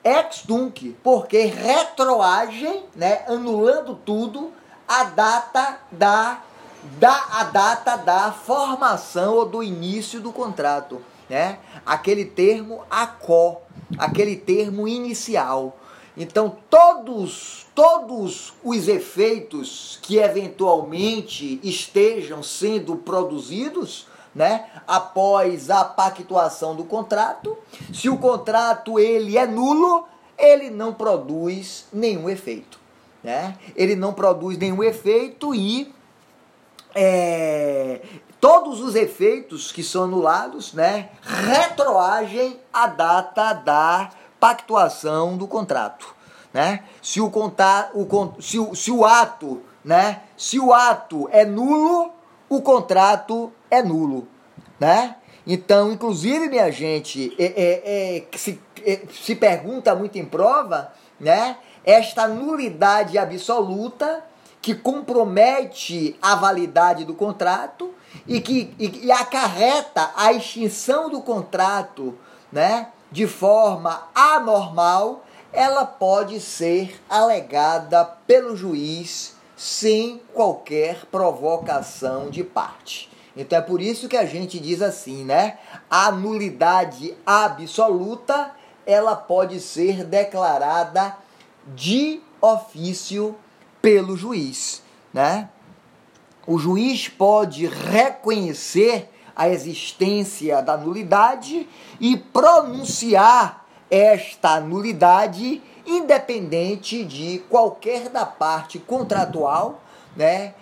ex 0.04 0.42
tunc, 0.46 0.96
porque 1.02 1.42
retroagem, 1.42 2.84
né, 2.94 3.24
anulando 3.26 3.96
tudo, 3.96 4.52
a 4.86 5.04
data 5.04 5.80
da, 5.90 6.42
da 6.98 7.26
a 7.32 7.44
data 7.44 7.96
da 7.96 8.32
formação 8.32 9.34
ou 9.34 9.46
do 9.46 9.62
início 9.62 10.20
do 10.20 10.32
contrato, 10.32 11.00
né? 11.28 11.58
Aquele 11.86 12.24
termo 12.24 12.82
acó, 12.90 13.62
aquele 13.98 14.36
termo 14.36 14.88
inicial. 14.88 15.78
Então 16.16 16.56
todos 16.68 17.66
todos 17.74 18.52
os 18.62 18.88
efeitos 18.88 19.98
que 20.02 20.18
eventualmente 20.18 21.58
estejam 21.62 22.42
sendo 22.42 22.96
produzidos 22.96 24.06
né, 24.34 24.66
após 24.86 25.70
a 25.70 25.84
pactuação 25.84 26.74
do 26.74 26.84
contrato. 26.84 27.56
Se 27.92 28.08
o 28.08 28.18
contrato 28.18 28.98
ele 28.98 29.36
é 29.36 29.46
nulo, 29.46 30.06
ele 30.38 30.70
não 30.70 30.92
produz 30.92 31.86
nenhum 31.92 32.28
efeito. 32.28 32.78
Né? 33.22 33.56
Ele 33.76 33.94
não 33.94 34.12
produz 34.12 34.58
nenhum 34.58 34.82
efeito 34.82 35.54
e 35.54 35.92
é, 36.94 38.00
todos 38.40 38.80
os 38.80 38.94
efeitos 38.94 39.72
que 39.72 39.82
são 39.82 40.04
anulados 40.04 40.72
né, 40.72 41.10
retroagem 41.22 42.58
a 42.72 42.86
data 42.86 43.52
da 43.52 44.10
pactuação 44.38 45.36
do 45.36 45.46
contrato. 45.46 46.14
Né? 46.52 46.84
Se, 47.00 47.20
o, 47.20 47.30
contar, 47.30 47.90
o, 47.94 48.06
se, 48.40 48.58
o, 48.58 48.74
se 48.74 48.90
o 48.90 49.04
ato 49.04 49.62
né, 49.84 50.22
se 50.36 50.58
o 50.58 50.72
ato 50.72 51.28
é 51.32 51.44
nulo, 51.44 52.12
o 52.48 52.60
contrato 52.62 53.52
é 53.70 53.82
nulo, 53.82 54.28
né? 54.78 55.16
Então, 55.46 55.90
inclusive, 55.90 56.48
minha 56.48 56.70
gente, 56.70 57.34
é, 57.38 57.44
é, 57.44 58.16
é, 58.16 58.38
se, 58.38 58.60
é, 58.84 59.00
se 59.10 59.34
pergunta 59.34 59.94
muito 59.94 60.16
em 60.18 60.24
prova, 60.24 60.92
né? 61.18 61.56
Esta 61.84 62.28
nulidade 62.28 63.18
absoluta 63.18 64.24
que 64.62 64.74
compromete 64.74 66.16
a 66.22 66.36
validade 66.36 67.04
do 67.04 67.14
contrato 67.14 67.92
e 68.26 68.40
que 68.40 68.72
e, 68.78 69.06
e 69.06 69.12
acarreta 69.12 70.12
a 70.16 70.32
extinção 70.32 71.10
do 71.10 71.20
contrato, 71.20 72.16
né, 72.52 72.88
de 73.10 73.26
forma 73.26 74.08
anormal, 74.14 75.24
ela 75.52 75.84
pode 75.84 76.40
ser 76.40 77.02
alegada 77.10 78.04
pelo 78.04 78.56
juiz 78.56 79.34
sem 79.56 80.22
qualquer 80.32 81.06
provocação 81.06 82.30
de 82.30 82.44
parte. 82.44 83.10
Então 83.36 83.58
é 83.58 83.62
por 83.62 83.80
isso 83.80 84.08
que 84.08 84.16
a 84.16 84.24
gente 84.24 84.58
diz 84.58 84.80
assim, 84.80 85.24
né? 85.24 85.58
A 85.90 86.10
nulidade 86.12 87.14
absoluta, 87.24 88.52
ela 88.86 89.16
pode 89.16 89.60
ser 89.60 90.04
declarada 90.04 91.16
de 91.74 92.20
ofício 92.40 93.36
pelo 93.82 94.16
juiz, 94.16 94.82
né? 95.12 95.50
O 96.46 96.58
juiz 96.58 97.08
pode 97.08 97.66
reconhecer 97.66 99.10
a 99.34 99.48
existência 99.48 100.62
da 100.62 100.76
nulidade 100.76 101.68
e 102.00 102.16
pronunciar 102.16 103.66
esta 103.90 104.60
nulidade 104.60 105.62
independente 105.84 107.04
de 107.04 107.40
qualquer 107.48 108.08
da 108.08 108.24
parte 108.24 108.78
contratual, 108.78 109.82
né? 110.16 110.54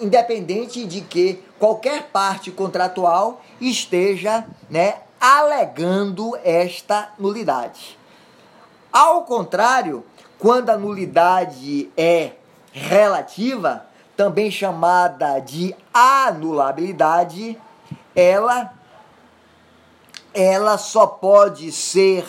Independente 0.00 0.84
de 0.84 1.00
que 1.00 1.42
qualquer 1.58 2.04
parte 2.10 2.50
contratual 2.50 3.42
esteja, 3.60 4.46
né, 4.70 4.98
alegando 5.20 6.38
esta 6.44 7.12
nulidade. 7.18 7.98
Ao 8.92 9.22
contrário, 9.22 10.04
quando 10.38 10.70
a 10.70 10.76
nulidade 10.76 11.90
é 11.96 12.32
relativa, 12.72 13.84
também 14.16 14.50
chamada 14.50 15.38
de 15.40 15.74
anulabilidade, 15.92 17.58
ela 18.14 18.72
ela 20.34 20.78
só 20.78 21.06
pode 21.06 21.72
ser 21.72 22.24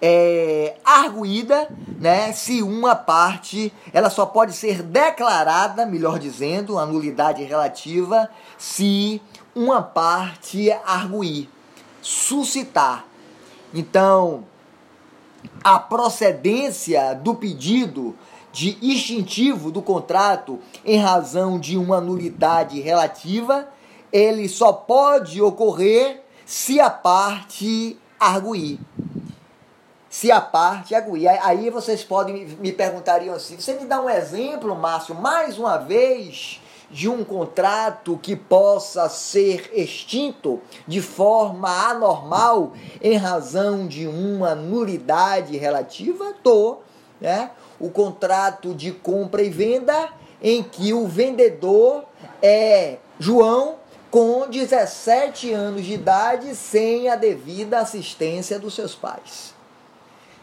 é, 0.00 0.74
arguída, 0.84 1.68
né, 1.98 2.32
se 2.32 2.62
uma 2.62 2.96
parte, 2.96 3.72
ela 3.92 4.10
só 4.10 4.26
pode 4.26 4.52
ser 4.52 4.82
declarada, 4.82 5.86
melhor 5.86 6.18
dizendo, 6.18 6.78
a 6.78 6.86
nulidade 6.86 7.44
relativa, 7.44 8.28
se 8.58 9.22
uma 9.54 9.80
parte 9.80 10.72
arguir, 10.84 11.48
suscitar. 12.00 13.04
Então, 13.72 14.44
a 15.62 15.78
procedência 15.78 17.14
do 17.14 17.34
pedido 17.34 18.16
de 18.52 18.76
extintivo 18.82 19.70
do 19.70 19.80
contrato 19.80 20.58
em 20.84 20.98
razão 20.98 21.58
de 21.58 21.76
uma 21.76 22.00
nulidade 22.00 22.80
relativa, 22.80 23.68
ele 24.12 24.48
só 24.48 24.72
pode 24.72 25.40
ocorrer 25.40 26.22
se 26.44 26.78
a 26.78 26.90
parte 26.90 27.96
arguir 28.20 28.78
se 30.12 30.30
a 30.30 30.42
parte 30.42 30.94
aguir. 30.94 31.26
Aí 31.42 31.70
vocês 31.70 32.04
podem 32.04 32.46
me 32.60 32.70
perguntariam 32.70 33.34
assim: 33.34 33.58
você 33.58 33.72
me 33.72 33.86
dá 33.86 33.98
um 33.98 34.10
exemplo, 34.10 34.76
Márcio, 34.76 35.14
mais 35.14 35.58
uma 35.58 35.78
vez, 35.78 36.60
de 36.92 37.08
um 37.08 37.24
contrato 37.24 38.18
que 38.22 38.36
possa 38.36 39.08
ser 39.08 39.70
extinto 39.72 40.60
de 40.86 41.00
forma 41.00 41.68
anormal 41.88 42.74
em 43.00 43.16
razão 43.16 43.86
de 43.86 44.06
uma 44.06 44.54
nulidade 44.54 45.56
relativa? 45.56 46.34
Tô, 46.42 46.78
né? 47.20 47.50
O 47.80 47.90
contrato 47.90 48.74
de 48.74 48.92
compra 48.92 49.42
e 49.42 49.48
venda 49.48 50.10
em 50.40 50.62
que 50.62 50.92
o 50.92 51.08
vendedor 51.08 52.04
é 52.42 52.98
João 53.18 53.76
com 54.10 54.46
17 54.46 55.50
anos 55.52 55.84
de 55.84 55.94
idade 55.94 56.54
sem 56.54 57.08
a 57.08 57.16
devida 57.16 57.78
assistência 57.78 58.58
dos 58.58 58.74
seus 58.74 58.94
pais. 58.94 59.54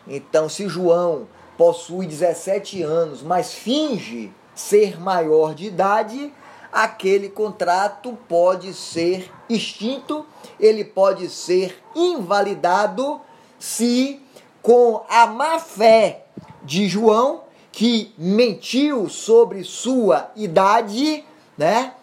Então, 0.08 0.50
se 0.50 0.68
João 0.68 1.28
possui 1.56 2.08
17 2.08 2.82
anos, 2.82 3.22
mas 3.22 3.54
finge 3.54 4.34
ser 4.56 5.00
maior 5.00 5.54
de 5.54 5.68
idade, 5.68 6.34
aquele 6.72 7.30
contrato 7.30 8.18
pode 8.28 8.74
ser 8.74 9.32
extinto, 9.50 10.26
ele 10.60 10.84
pode 10.84 11.30
ser 11.30 11.78
invalidado 11.96 13.20
se 13.58 14.22
com 14.62 15.04
a 15.10 15.26
má 15.28 15.60
fé 15.60 16.26
de 16.64 16.88
João, 16.88 17.44
que 17.72 18.14
mentiu 18.18 19.10
sobre 19.10 19.64
sua 19.64 20.32
idade, 20.36 21.24
né, 21.58 21.94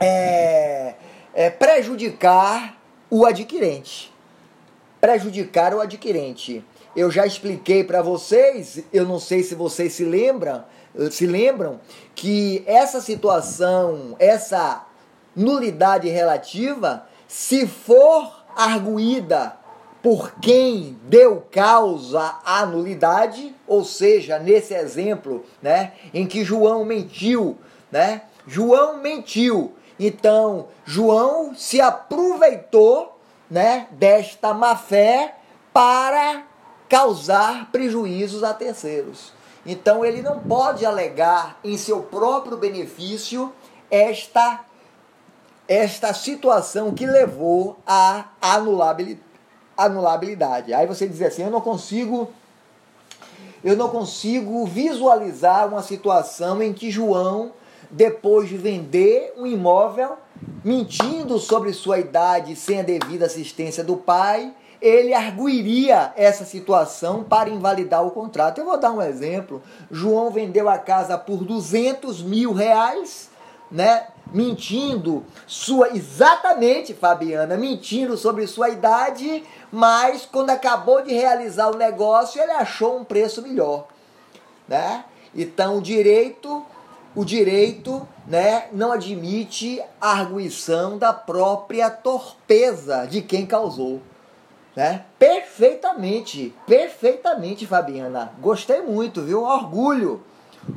é, 0.00 0.94
é 1.34 1.50
prejudicar 1.50 2.76
o 3.10 3.24
adquirente. 3.24 4.12
Prejudicar 5.00 5.74
o 5.74 5.80
adquirente 5.80 6.64
eu 6.94 7.10
já 7.10 7.26
expliquei 7.26 7.82
para 7.82 8.02
vocês, 8.02 8.84
eu 8.92 9.06
não 9.06 9.18
sei 9.18 9.42
se 9.42 9.54
vocês 9.54 9.94
se 9.94 10.04
lembram, 10.04 10.62
se 11.10 11.26
lembram 11.26 11.80
que 12.14 12.62
essa 12.66 13.00
situação, 13.00 14.16
essa 14.18 14.84
nulidade 15.34 16.08
relativa, 16.08 17.06
se 17.26 17.66
for 17.66 18.44
arguída 18.56 19.56
por 20.02 20.32
quem 20.40 20.98
deu 21.04 21.46
causa 21.50 22.38
à 22.44 22.66
nulidade, 22.66 23.54
ou 23.66 23.84
seja, 23.84 24.38
nesse 24.38 24.74
exemplo, 24.74 25.44
né, 25.62 25.92
em 26.12 26.26
que 26.26 26.44
João 26.44 26.84
mentiu, 26.84 27.56
né? 27.90 28.22
João 28.46 28.98
mentiu. 28.98 29.72
Então, 29.98 30.66
João 30.84 31.54
se 31.54 31.80
aproveitou, 31.80 33.16
né, 33.48 33.86
desta 33.92 34.52
má 34.52 34.76
fé 34.76 35.36
para 35.72 36.44
causar 36.88 37.70
prejuízos 37.70 38.42
a 38.42 38.52
terceiros. 38.52 39.32
Então 39.64 40.04
ele 40.04 40.22
não 40.22 40.40
pode 40.40 40.84
alegar 40.84 41.58
em 41.62 41.76
seu 41.76 42.02
próprio 42.02 42.56
benefício 42.56 43.52
esta 43.90 44.64
esta 45.68 46.12
situação 46.12 46.92
que 46.92 47.06
levou 47.06 47.78
à 47.86 48.26
anulabilidade. 49.76 50.74
Aí 50.74 50.86
você 50.86 51.06
diz 51.08 51.22
assim, 51.22 51.44
eu 51.44 51.50
não 51.50 51.60
consigo 51.60 52.28
eu 53.62 53.76
não 53.76 53.88
consigo 53.88 54.66
visualizar 54.66 55.68
uma 55.68 55.82
situação 55.82 56.60
em 56.60 56.72
que 56.72 56.90
João, 56.90 57.52
depois 57.88 58.48
de 58.48 58.56
vender 58.56 59.34
um 59.36 59.46
imóvel, 59.46 60.16
mentindo 60.64 61.38
sobre 61.38 61.72
sua 61.72 62.00
idade 62.00 62.56
sem 62.56 62.80
a 62.80 62.82
devida 62.82 63.26
assistência 63.26 63.84
do 63.84 63.96
pai, 63.96 64.52
ele 64.82 65.14
arguiria 65.14 66.12
essa 66.16 66.44
situação 66.44 67.22
para 67.22 67.48
invalidar 67.48 68.04
o 68.04 68.10
contrato. 68.10 68.58
Eu 68.58 68.64
vou 68.64 68.76
dar 68.76 68.90
um 68.90 69.00
exemplo. 69.00 69.62
João 69.88 70.30
vendeu 70.32 70.68
a 70.68 70.76
casa 70.76 71.16
por 71.16 71.44
200 71.44 72.20
mil 72.20 72.52
reais, 72.52 73.30
né? 73.70 74.08
Mentindo 74.34 75.24
sua 75.46 75.90
exatamente, 75.94 76.94
Fabiana, 76.94 77.56
mentindo 77.56 78.16
sobre 78.16 78.46
sua 78.46 78.70
idade, 78.70 79.44
mas 79.70 80.26
quando 80.26 80.50
acabou 80.50 81.02
de 81.02 81.12
realizar 81.12 81.70
o 81.70 81.76
negócio, 81.76 82.42
ele 82.42 82.52
achou 82.52 82.98
um 82.98 83.04
preço 83.04 83.40
melhor, 83.42 83.86
né? 84.66 85.04
Então, 85.34 85.78
o 85.78 85.82
direito, 85.82 86.64
o 87.14 87.24
direito, 87.24 88.06
né, 88.26 88.68
não 88.72 88.90
admite 88.90 89.82
a 90.00 90.12
arguição 90.12 90.98
da 90.98 91.12
própria 91.12 91.90
torpeza 91.90 93.06
de 93.06 93.20
quem 93.22 93.46
causou. 93.46 94.00
Né? 94.74 95.04
Perfeitamente, 95.18 96.54
perfeitamente, 96.66 97.66
Fabiana. 97.66 98.32
Gostei 98.40 98.80
muito, 98.80 99.22
viu? 99.22 99.42
Orgulho. 99.42 100.22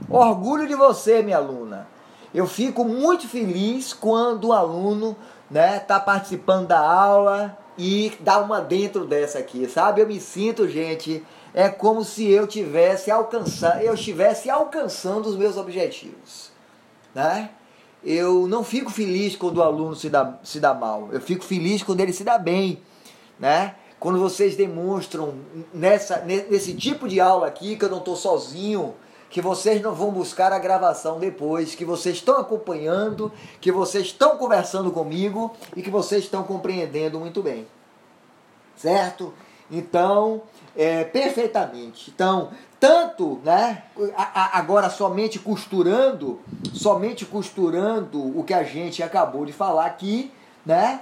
Orgulho 0.10 0.68
de 0.68 0.76
você, 0.76 1.22
minha 1.22 1.38
aluna. 1.38 1.88
Eu 2.34 2.46
fico 2.46 2.84
muito 2.84 3.28
feliz 3.28 3.94
quando 3.94 4.50
o 4.50 4.54
aluno 4.54 5.16
né, 5.50 5.80
tá 5.80 6.00
participando 6.00 6.68
da 6.68 6.80
aula 6.80 7.58
e 7.78 8.12
dá 8.20 8.40
uma 8.40 8.60
dentro 8.60 9.06
dessa 9.06 9.40
aqui, 9.40 9.70
sabe? 9.70 10.02
Eu 10.02 10.08
me 10.08 10.20
sinto, 10.20 10.68
gente, 10.68 11.24
é 11.54 11.70
como 11.70 12.04
se 12.04 12.30
eu 12.30 12.46
tivesse 12.46 13.10
alcançando, 13.10 13.80
eu 13.80 13.94
estivesse 13.94 14.50
alcançando 14.50 15.28
os 15.28 15.38
meus 15.38 15.56
objetivos, 15.56 16.52
né? 17.14 17.52
Eu 18.04 18.48
não 18.48 18.64
fico 18.64 18.92
feliz 18.92 19.36
quando 19.36 19.58
o 19.58 19.64
aluno 19.64 19.96
se 19.96 20.10
dá, 20.10 20.38
se 20.44 20.60
dá 20.60 20.74
mal. 20.74 21.10
Eu 21.12 21.22
fico 21.22 21.44
feliz 21.44 21.82
quando 21.82 22.02
ele 22.02 22.14
se 22.14 22.24
dá 22.24 22.38
bem, 22.38 22.80
né? 23.40 23.76
Quando 24.06 24.20
vocês 24.20 24.56
demonstram 24.56 25.34
nessa, 25.74 26.20
nesse 26.20 26.76
tipo 26.76 27.08
de 27.08 27.20
aula 27.20 27.48
aqui, 27.48 27.76
que 27.76 27.86
eu 27.86 27.90
não 27.90 27.98
estou 27.98 28.16
sozinho, 28.16 28.94
que 29.32 29.42
vocês 29.42 29.82
não 29.82 29.96
vão 29.96 30.12
buscar 30.12 30.54
a 30.54 30.60
gravação 30.60 31.18
depois, 31.18 31.74
que 31.74 31.84
vocês 31.84 32.18
estão 32.18 32.38
acompanhando, 32.38 33.32
que 33.60 33.72
vocês 33.72 34.06
estão 34.06 34.38
conversando 34.38 34.92
comigo 34.92 35.52
e 35.76 35.82
que 35.82 35.90
vocês 35.90 36.26
estão 36.26 36.44
compreendendo 36.44 37.20
muito 37.20 37.42
bem. 37.42 37.66
Certo? 38.78 39.34
Então, 39.72 40.44
é, 40.78 41.04
perfeitamente. 41.04 42.12
Então, 42.14 42.52
tanto, 42.80 43.42
né, 43.44 43.86
agora 44.54 44.88
somente 44.88 45.40
costurando, 45.40 46.40
somente 46.76 47.26
costurando 47.26 48.40
o 48.40 48.44
que 48.44 48.54
a 48.54 48.62
gente 48.62 49.02
acabou 49.02 49.48
de 49.48 49.52
falar 49.52 49.88
aqui, 49.88 50.32
né, 50.64 51.02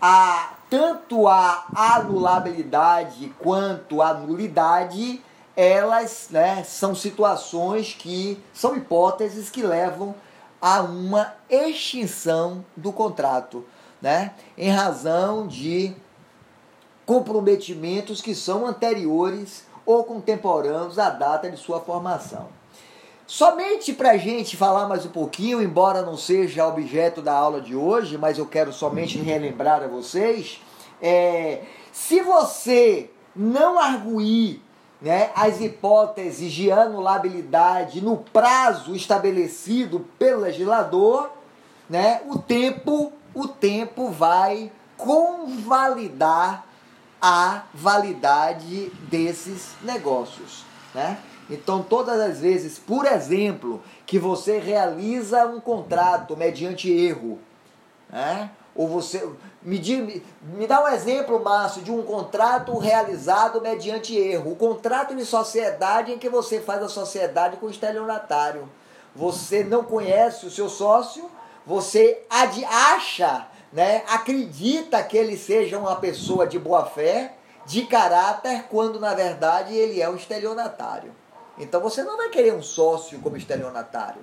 a, 0.00 0.54
tanto 0.70 1.26
a 1.26 1.66
anulabilidade 1.74 3.34
quanto 3.38 4.02
a 4.02 4.12
nulidade, 4.12 5.22
elas 5.56 6.28
né, 6.30 6.62
são 6.64 6.94
situações 6.94 7.94
que 7.94 8.42
são 8.52 8.76
hipóteses 8.76 9.50
que 9.50 9.62
levam 9.62 10.14
a 10.60 10.80
uma 10.82 11.34
extinção 11.48 12.64
do 12.76 12.92
contrato, 12.92 13.64
né, 14.00 14.34
em 14.56 14.70
razão 14.70 15.46
de 15.46 15.94
comprometimentos 17.06 18.20
que 18.20 18.34
são 18.34 18.66
anteriores 18.66 19.64
ou 19.86 20.04
contemporâneos 20.04 20.98
à 20.98 21.08
data 21.08 21.50
de 21.50 21.56
sua 21.56 21.80
formação. 21.80 22.57
Somente 23.28 23.92
para 23.92 24.12
a 24.12 24.16
gente 24.16 24.56
falar 24.56 24.88
mais 24.88 25.04
um 25.04 25.10
pouquinho, 25.10 25.60
embora 25.60 26.00
não 26.00 26.16
seja 26.16 26.66
objeto 26.66 27.20
da 27.20 27.34
aula 27.34 27.60
de 27.60 27.76
hoje, 27.76 28.16
mas 28.16 28.38
eu 28.38 28.46
quero 28.46 28.72
somente 28.72 29.18
relembrar 29.18 29.82
a 29.82 29.86
vocês, 29.86 30.62
é, 30.98 31.60
se 31.92 32.22
você 32.22 33.10
não 33.36 33.78
arguir 33.78 34.62
né, 34.98 35.30
as 35.34 35.60
hipóteses 35.60 36.50
de 36.50 36.72
anulabilidade 36.72 38.00
no 38.00 38.16
prazo 38.16 38.94
estabelecido 38.94 40.06
pelo 40.18 40.40
legislador, 40.40 41.30
né, 41.86 42.22
o 42.30 42.38
tempo, 42.38 43.12
o 43.34 43.46
tempo 43.46 44.10
vai 44.10 44.72
convalidar 44.96 46.64
a 47.20 47.64
validade 47.74 48.90
desses 49.10 49.74
negócios, 49.82 50.64
né? 50.94 51.18
Então, 51.50 51.82
todas 51.82 52.20
as 52.20 52.40
vezes, 52.40 52.78
por 52.78 53.06
exemplo, 53.06 53.82
que 54.06 54.18
você 54.18 54.58
realiza 54.58 55.46
um 55.46 55.60
contrato 55.60 56.36
mediante 56.36 56.90
erro, 56.90 57.38
né? 58.10 58.50
Ou 58.74 58.86
você 58.86 59.28
me, 59.60 60.22
me 60.54 60.66
dá 60.66 60.84
um 60.84 60.88
exemplo, 60.88 61.42
Márcio, 61.42 61.82
de 61.82 61.90
um 61.90 62.02
contrato 62.02 62.76
realizado 62.78 63.60
mediante 63.60 64.16
erro. 64.16 64.52
O 64.52 64.56
contrato 64.56 65.16
de 65.16 65.24
sociedade 65.24 66.12
em 66.12 66.18
que 66.18 66.28
você 66.28 66.60
faz 66.60 66.82
a 66.82 66.88
sociedade 66.88 67.56
com 67.56 67.66
o 67.66 67.70
estelionatário. 67.70 68.68
Você 69.16 69.64
não 69.64 69.82
conhece 69.82 70.46
o 70.46 70.50
seu 70.50 70.68
sócio, 70.68 71.28
você 71.66 72.22
acha 72.30 73.48
né, 73.72 74.02
acredita 74.08 75.02
que 75.02 75.16
ele 75.16 75.36
seja 75.36 75.78
uma 75.78 75.96
pessoa 75.96 76.46
de 76.46 76.58
boa 76.58 76.86
fé, 76.86 77.34
de 77.66 77.84
caráter, 77.84 78.64
quando 78.70 78.98
na 78.98 79.14
verdade 79.14 79.74
ele 79.74 80.00
é 80.00 80.08
um 80.08 80.16
estelionatário. 80.16 81.12
Então 81.58 81.80
você 81.80 82.02
não 82.02 82.16
vai 82.16 82.28
querer 82.28 82.54
um 82.54 82.62
sócio 82.62 83.18
como 83.20 83.36
estelionatário. 83.36 84.20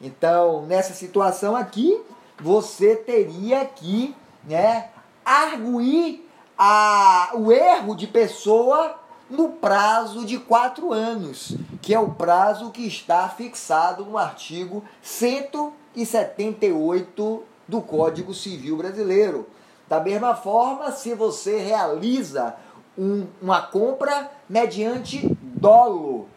Então, 0.00 0.64
nessa 0.66 0.94
situação 0.94 1.56
aqui, 1.56 2.00
você 2.40 2.94
teria 2.94 3.64
que 3.64 4.14
né, 4.44 4.90
arguir 5.24 6.24
a, 6.56 7.32
o 7.34 7.50
erro 7.52 7.96
de 7.96 8.06
pessoa 8.06 8.94
no 9.28 9.48
prazo 9.50 10.24
de 10.24 10.38
quatro 10.38 10.92
anos, 10.92 11.56
que 11.82 11.92
é 11.92 12.00
o 12.00 12.10
prazo 12.10 12.70
que 12.70 12.86
está 12.86 13.28
fixado 13.28 14.04
no 14.04 14.16
artigo 14.16 14.84
178 15.02 17.42
do 17.66 17.82
Código 17.82 18.32
Civil 18.32 18.76
Brasileiro. 18.76 19.48
Da 19.88 19.98
mesma 20.00 20.34
forma, 20.34 20.90
se 20.92 21.14
você 21.14 21.58
realiza 21.58 22.54
um, 22.96 23.26
uma 23.40 23.62
compra 23.62 24.30
mediante 24.48 25.36
dolo, 25.58 26.28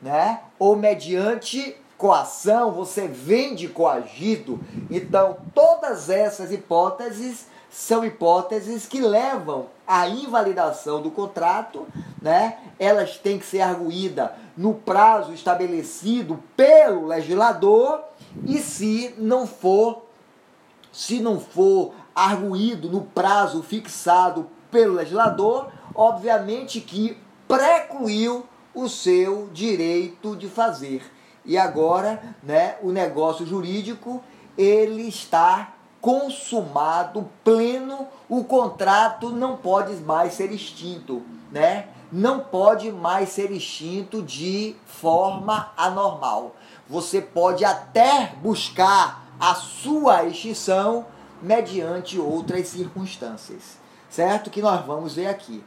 né? 0.00 0.40
Ou 0.58 0.76
mediante 0.76 1.76
coação, 1.96 2.72
você 2.72 3.06
vende 3.06 3.68
coagido. 3.68 4.58
Então, 4.90 5.36
todas 5.54 6.08
essas 6.08 6.50
hipóteses 6.50 7.46
são 7.70 8.04
hipóteses 8.04 8.86
que 8.86 9.00
levam 9.00 9.66
à 9.86 10.08
invalidação 10.08 11.00
do 11.00 11.10
contrato, 11.10 11.86
né? 12.20 12.58
Elas 12.78 13.18
têm 13.18 13.38
que 13.38 13.46
ser 13.46 13.60
arguídas 13.60 14.30
no 14.56 14.74
prazo 14.74 15.32
estabelecido 15.32 16.42
pelo 16.56 17.06
legislador 17.06 18.02
e 18.44 18.58
se 18.58 19.14
não 19.18 19.46
for 19.46 20.02
se 20.92 21.20
não 21.20 21.38
for 21.38 21.92
arguído 22.14 22.88
no 22.88 23.02
prazo 23.02 23.62
fixado 23.62 24.48
pelo 24.70 24.94
legislador, 24.94 25.70
obviamente 25.94 26.80
que 26.80 27.16
precluiu 27.46 28.44
o 28.74 28.88
seu 28.88 29.48
direito 29.52 30.36
de 30.36 30.48
fazer. 30.48 31.02
E 31.44 31.56
agora, 31.56 32.22
né, 32.42 32.76
o 32.82 32.92
negócio 32.92 33.46
jurídico, 33.46 34.22
ele 34.56 35.08
está 35.08 35.74
consumado, 36.00 37.28
pleno, 37.44 38.06
o 38.28 38.44
contrato 38.44 39.30
não 39.30 39.56
pode 39.56 39.94
mais 39.96 40.34
ser 40.34 40.50
extinto, 40.52 41.22
né? 41.50 41.88
Não 42.10 42.40
pode 42.40 42.90
mais 42.90 43.28
ser 43.28 43.50
extinto 43.50 44.22
de 44.22 44.74
forma 44.86 45.72
anormal. 45.76 46.56
Você 46.88 47.20
pode 47.20 47.64
até 47.64 48.34
buscar 48.42 49.24
a 49.38 49.54
sua 49.54 50.24
extinção 50.24 51.06
mediante 51.40 52.18
outras 52.18 52.68
circunstâncias. 52.68 53.78
Certo? 54.08 54.50
Que 54.50 54.60
nós 54.60 54.84
vamos 54.84 55.14
ver 55.14 55.28
aqui. 55.28 55.62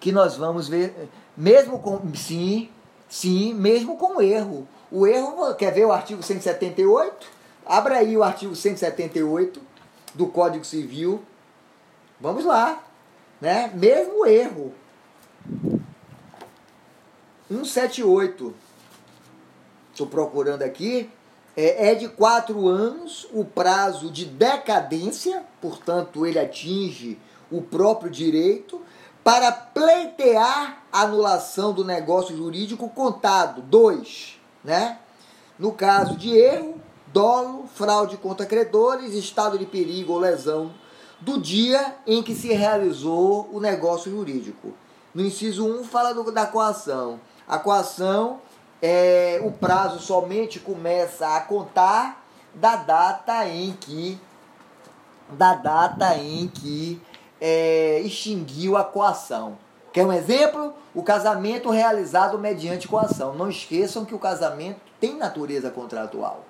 Que 0.00 0.10
nós 0.10 0.36
vamos 0.36 0.68
ver, 0.68 1.10
mesmo 1.36 1.78
com. 1.78 2.00
Sim, 2.14 2.68
sim, 3.08 3.54
mesmo 3.54 3.96
com 3.96 4.20
erro. 4.20 4.66
O 4.90 5.06
erro, 5.06 5.54
quer 5.54 5.72
ver 5.72 5.84
o 5.86 5.92
artigo 5.92 6.22
178? 6.22 7.26
Abra 7.66 7.96
aí 7.96 8.16
o 8.16 8.22
artigo 8.22 8.54
178 8.54 9.60
do 10.14 10.26
Código 10.26 10.64
Civil. 10.64 11.22
Vamos 12.20 12.44
lá. 12.44 12.82
Né? 13.40 13.70
Mesmo 13.74 14.26
erro. 14.26 14.72
178. 17.48 18.54
Estou 19.92 20.06
procurando 20.06 20.62
aqui 20.62 21.10
é, 21.56 21.90
é 21.90 21.94
de 21.94 22.08
quatro 22.08 22.66
anos 22.66 23.28
o 23.32 23.44
prazo 23.44 24.10
de 24.10 24.24
decadência, 24.24 25.44
portanto, 25.60 26.26
ele 26.26 26.38
atinge 26.38 27.18
o 27.50 27.62
próprio 27.62 28.10
direito, 28.10 28.80
para 29.24 29.50
pleitear 29.50 30.84
anulação 30.92 31.72
do 31.72 31.82
negócio 31.82 32.36
jurídico 32.36 32.88
contado. 32.90 33.62
Dois, 33.62 34.38
né? 34.62 34.98
No 35.58 35.72
caso 35.72 36.14
de 36.16 36.36
erro, 36.36 36.80
dolo, 37.06 37.66
fraude 37.74 38.18
contra 38.18 38.44
credores, 38.44 39.14
estado 39.14 39.58
de 39.58 39.64
perigo 39.64 40.12
ou 40.12 40.18
lesão 40.18 40.72
do 41.20 41.40
dia 41.40 41.96
em 42.06 42.22
que 42.22 42.34
se 42.34 42.52
realizou 42.52 43.48
o 43.50 43.58
negócio 43.58 44.10
jurídico. 44.10 44.74
No 45.14 45.24
inciso 45.24 45.66
1 45.66 45.84
fala 45.84 46.12
do, 46.12 46.30
da 46.30 46.46
coação. 46.46 47.18
A 47.48 47.58
coação 47.58 48.40
é, 48.82 49.40
o 49.42 49.50
prazo 49.50 50.00
somente 50.00 50.60
começa 50.60 51.36
a 51.36 51.40
contar 51.40 52.22
da 52.52 52.76
data 52.76 53.48
em 53.48 53.72
que 53.72 54.20
da 55.30 55.54
data 55.54 56.14
em 56.18 56.46
que 56.48 57.00
é, 57.40 58.00
extinguiu 58.00 58.76
a 58.76 58.84
coação. 58.84 59.58
Quer 59.92 60.04
um 60.04 60.12
exemplo? 60.12 60.74
O 60.94 61.02
casamento 61.02 61.70
realizado 61.70 62.38
mediante 62.38 62.88
coação. 62.88 63.34
Não 63.34 63.48
esqueçam 63.48 64.04
que 64.04 64.14
o 64.14 64.18
casamento 64.18 64.80
tem 65.00 65.16
natureza 65.16 65.70
contratual. 65.70 66.44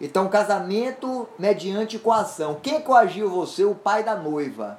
Então, 0.00 0.28
casamento 0.28 1.28
mediante 1.38 1.98
coação. 1.98 2.58
Quem 2.60 2.80
coagiu 2.80 3.30
você? 3.30 3.64
O 3.64 3.74
pai 3.74 4.02
da 4.02 4.16
noiva. 4.16 4.78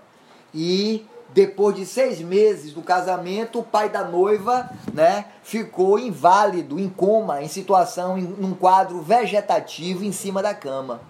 E 0.54 1.06
depois 1.34 1.76
de 1.76 1.86
seis 1.86 2.20
meses 2.20 2.74
do 2.74 2.82
casamento, 2.82 3.60
o 3.60 3.64
pai 3.64 3.90
da 3.90 4.04
noiva 4.04 4.70
né, 4.94 5.26
ficou 5.44 5.98
inválido, 5.98 6.80
em 6.80 6.90
coma, 6.90 7.42
em 7.42 7.48
situação, 7.48 8.18
em 8.18 8.24
num 8.24 8.54
quadro 8.54 9.02
vegetativo 9.02 10.04
em 10.04 10.12
cima 10.12 10.42
da 10.42 10.54
cama. 10.54 11.02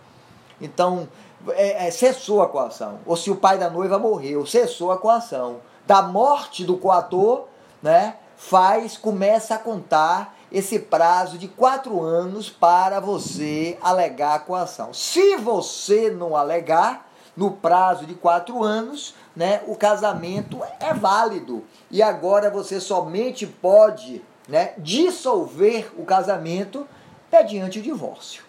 Então, 0.59 1.07
é, 1.49 1.87
é, 1.87 1.91
cessou 1.91 2.41
a 2.41 2.47
coação. 2.47 2.99
Ou 3.05 3.15
se 3.15 3.29
o 3.29 3.35
pai 3.35 3.57
da 3.57 3.69
noiva 3.69 3.99
morreu, 3.99 4.45
cessou 4.45 4.91
a 4.91 4.97
coação. 4.97 5.57
Da 5.85 6.01
morte 6.01 6.63
do 6.63 6.77
coator, 6.77 7.45
né, 7.81 8.15
faz, 8.35 8.97
começa 8.97 9.55
a 9.55 9.59
contar 9.59 10.35
esse 10.51 10.79
prazo 10.79 11.37
de 11.37 11.47
quatro 11.47 12.01
anos 12.01 12.49
para 12.49 12.99
você 12.99 13.77
alegar 13.81 14.35
a 14.35 14.39
coação. 14.39 14.93
Se 14.93 15.35
você 15.35 16.09
não 16.09 16.35
alegar 16.35 17.09
no 17.35 17.51
prazo 17.51 18.05
de 18.05 18.13
quatro 18.13 18.63
anos, 18.63 19.13
né, 19.35 19.61
o 19.67 19.75
casamento 19.75 20.61
é 20.79 20.93
válido. 20.93 21.63
E 21.91 22.01
agora 22.01 22.49
você 22.49 22.79
somente 22.79 23.45
pode 23.45 24.23
né, 24.47 24.73
dissolver 24.77 25.91
o 25.97 26.05
casamento 26.05 26.87
mediante 27.31 27.79
o 27.79 27.81
divórcio. 27.81 28.44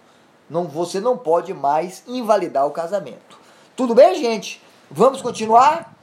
Não, 0.49 0.65
você 0.65 1.01
não 1.01 1.19
pode 1.19 1.53
mais 1.53 2.03
invalidar 2.07 2.67
o 2.67 2.71
casamento. 2.71 3.39
Tudo 3.75 3.95
bem, 3.95 4.15
gente? 4.15 4.63
Vamos 4.91 5.21
continuar? 5.21 5.95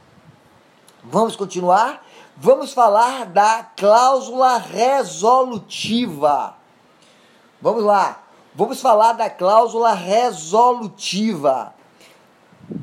Vamos 1.03 1.36
continuar? 1.36 2.06
Vamos 2.36 2.73
falar 2.73 3.25
da 3.25 3.63
cláusula 3.77 4.58
resolutiva. 4.58 6.56
Vamos 7.62 7.84
lá. 7.84 8.23
Vamos 8.56 8.82
falar 8.82 9.13
da 9.13 9.29
cláusula 9.29 9.93
resolutiva. 9.93 11.73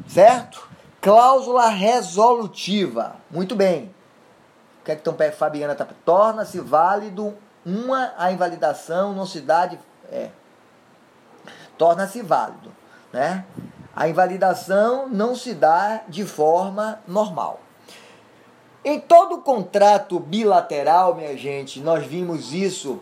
Certo? 0.08 0.68
Cláusula 1.00 1.68
resolutiva. 1.68 3.16
Muito 3.30 3.54
bem. 3.54 3.94
O 4.80 4.84
que 4.84 4.92
é 4.92 4.96
que 4.96 5.00
então 5.00 5.16
Fabiana 5.32 5.72
está? 5.74 5.86
Torna-se 6.04 6.58
válido 6.60 7.36
uma 7.64 8.12
a 8.16 8.32
invalidação 8.32 9.12
não 9.12 9.26
se 9.26 9.40
dá 9.40 9.66
de. 9.66 9.78
É, 10.10 10.30
Torna-se 11.80 12.20
válido. 12.20 12.70
Né? 13.10 13.42
A 13.96 14.06
invalidação 14.06 15.08
não 15.08 15.34
se 15.34 15.54
dá 15.54 16.02
de 16.06 16.26
forma 16.26 17.00
normal. 17.08 17.58
Em 18.84 19.00
todo 19.00 19.38
contrato 19.38 20.20
bilateral, 20.20 21.14
minha 21.14 21.34
gente, 21.38 21.80
nós 21.80 22.04
vimos 22.04 22.52
isso 22.52 23.00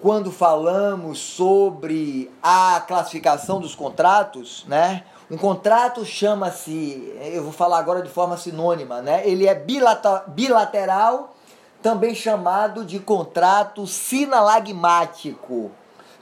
quando 0.00 0.32
falamos 0.32 1.18
sobre 1.18 2.30
a 2.42 2.82
classificação 2.88 3.60
dos 3.60 3.74
contratos, 3.74 4.64
né? 4.68 5.04
Um 5.30 5.36
contrato 5.36 6.02
chama-se, 6.02 7.14
eu 7.20 7.42
vou 7.42 7.52
falar 7.52 7.78
agora 7.78 8.00
de 8.00 8.08
forma 8.08 8.38
sinônima, 8.38 9.02
né? 9.02 9.20
Ele 9.28 9.46
é 9.46 9.54
bilateral, 9.54 11.34
também 11.82 12.14
chamado 12.14 12.86
de 12.86 12.98
contrato 12.98 13.86
sinalagmático. 13.86 15.70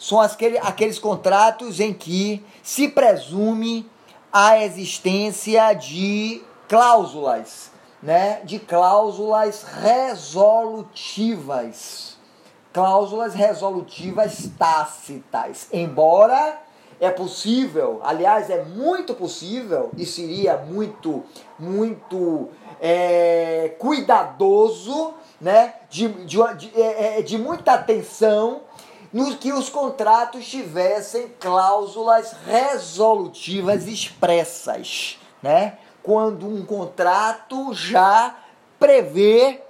São 0.03 0.21
aquele, 0.21 0.59
aqueles 0.59 0.99
contratos 0.99 1.79
em 1.79 1.95
que 1.95 2.45
se 2.61 2.89
presume 2.89 3.89
a 4.33 4.59
existência 4.59 5.73
de 5.75 6.43
cláusulas, 6.69 7.71
né? 8.03 8.41
De 8.43 8.59
cláusulas 8.59 9.63
resolutivas 9.63 10.83
cláusulas 12.73 13.35
resolutivas 13.35 14.51
tácitas. 14.59 15.69
Embora 15.73 16.59
é 16.99 17.11
possível, 17.11 18.01
aliás, 18.03 18.51
é 18.51 18.65
muito 18.65 19.15
possível 19.15 19.91
e 19.97 20.05
seria 20.05 20.57
muito, 20.57 21.23
muito 21.59 22.49
é, 22.81 23.77
cuidadoso, 23.79 25.15
né, 25.41 25.75
de, 25.91 26.09
de, 26.25 26.39
de, 26.57 26.81
é, 26.81 27.19
é, 27.19 27.23
de 27.23 27.37
muita 27.37 27.75
atenção 27.75 28.63
no 29.13 29.37
que 29.37 29.53
os 29.53 29.69
contratos 29.69 30.47
tivessem 30.47 31.29
cláusulas 31.39 32.35
resolutivas 32.47 33.87
expressas, 33.87 35.19
né? 35.43 35.77
Quando 36.03 36.49
um 36.49 36.65
contrato 36.65 37.75
já 37.75 38.35
prevê 38.79 39.61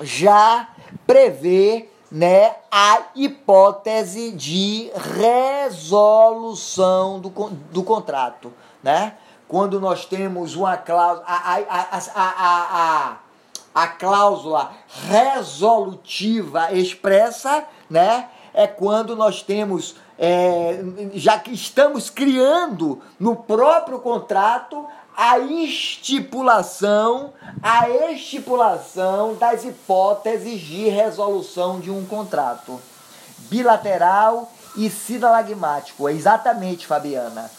já 0.00 0.68
prevê 1.06 1.88
né, 2.10 2.56
a 2.70 3.02
hipótese 3.14 4.32
de 4.32 4.90
resolução 5.18 7.20
do, 7.20 7.30
do 7.70 7.82
contrato, 7.82 8.52
né? 8.82 9.14
Quando 9.48 9.80
nós 9.80 10.04
temos 10.04 10.54
uma 10.56 10.76
cláusula, 10.76 11.24
a, 11.26 11.54
a, 11.54 12.02
a, 12.14 12.14
a, 12.14 13.16
a 13.74 13.86
cláusula 13.86 14.72
resolutiva 15.08 16.70
expressa, 16.72 17.64
né? 17.88 18.28
É 18.54 18.66
quando 18.66 19.16
nós 19.16 19.42
temos, 19.42 19.96
é, 20.18 20.82
já 21.14 21.38
que 21.38 21.52
estamos 21.52 22.10
criando 22.10 23.00
no 23.18 23.36
próprio 23.36 23.98
contrato 23.98 24.86
a 25.16 25.38
estipulação, 25.38 27.32
a 27.62 27.88
estipulação 28.10 29.34
das 29.34 29.64
hipóteses 29.64 30.60
de 30.60 30.88
resolução 30.88 31.80
de 31.80 31.90
um 31.90 32.04
contrato 32.04 32.80
bilateral 33.50 34.50
e 34.76 34.88
sinalagmático. 34.88 36.08
É 36.08 36.12
exatamente, 36.12 36.86
Fabiana. 36.86 37.50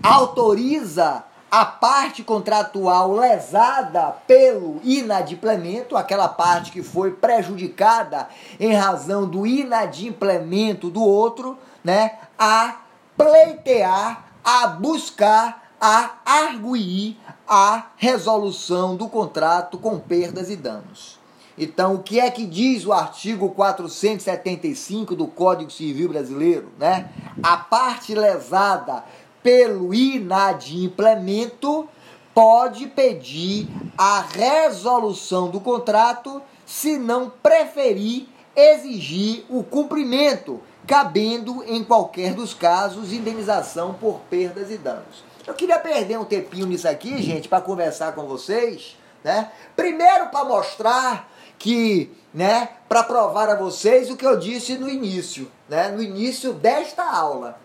autoriza 0.02 1.22
a 1.50 1.64
parte 1.64 2.22
contratual 2.22 3.12
lesada 3.12 4.12
pelo 4.26 4.80
inadimplemento, 4.84 5.96
aquela 5.96 6.28
parte 6.28 6.70
que 6.70 6.82
foi 6.82 7.12
prejudicada 7.12 8.28
em 8.58 8.72
razão 8.74 9.26
do 9.26 9.46
inadimplemento 9.46 10.88
do 10.88 11.02
outro, 11.02 11.58
né, 11.82 12.18
a 12.38 12.76
pleitear, 13.16 14.26
a 14.44 14.66
buscar 14.68 15.70
a 15.80 16.10
arguir 16.26 17.16
a 17.48 17.86
resolução 17.96 18.96
do 18.96 19.08
contrato 19.08 19.78
com 19.78 19.98
perdas 19.98 20.50
e 20.50 20.56
danos. 20.56 21.18
Então, 21.56 21.96
o 21.96 22.02
que 22.02 22.18
é 22.18 22.30
que 22.30 22.46
diz 22.46 22.86
o 22.86 22.92
artigo 22.92 23.50
475 23.50 25.14
do 25.14 25.26
Código 25.26 25.70
Civil 25.70 26.08
Brasileiro? 26.08 26.70
Né? 26.78 27.10
A 27.42 27.56
parte 27.56 28.14
lesada 28.14 29.04
pelo 29.42 29.92
inadimplemento 29.94 31.88
pode 32.34 32.86
pedir 32.86 33.68
a 33.96 34.20
resolução 34.20 35.50
do 35.50 35.60
contrato 35.60 36.40
se 36.64 36.96
não 36.98 37.30
preferir 37.42 38.28
exigir 38.54 39.44
o 39.48 39.62
cumprimento, 39.62 40.60
cabendo, 40.86 41.62
em 41.66 41.84
qualquer 41.84 42.34
dos 42.34 42.52
casos, 42.54 43.12
indenização 43.12 43.94
por 43.94 44.20
perdas 44.30 44.70
e 44.70 44.78
danos. 44.78 45.24
Eu 45.46 45.54
queria 45.54 45.78
perder 45.78 46.18
um 46.18 46.24
tempinho 46.24 46.66
nisso 46.66 46.88
aqui, 46.88 47.22
gente, 47.22 47.48
para 47.48 47.60
conversar 47.60 48.12
com 48.12 48.26
vocês, 48.26 48.96
né? 49.24 49.50
Primeiro 49.74 50.28
para 50.28 50.44
mostrar 50.44 51.30
que, 51.58 52.12
né, 52.32 52.68
para 52.88 53.02
provar 53.02 53.48
a 53.48 53.54
vocês 53.54 54.10
o 54.10 54.16
que 54.16 54.26
eu 54.26 54.38
disse 54.38 54.78
no 54.78 54.88
início, 54.88 55.50
né? 55.68 55.88
No 55.88 56.02
início 56.02 56.52
desta 56.52 57.04
aula. 57.04 57.58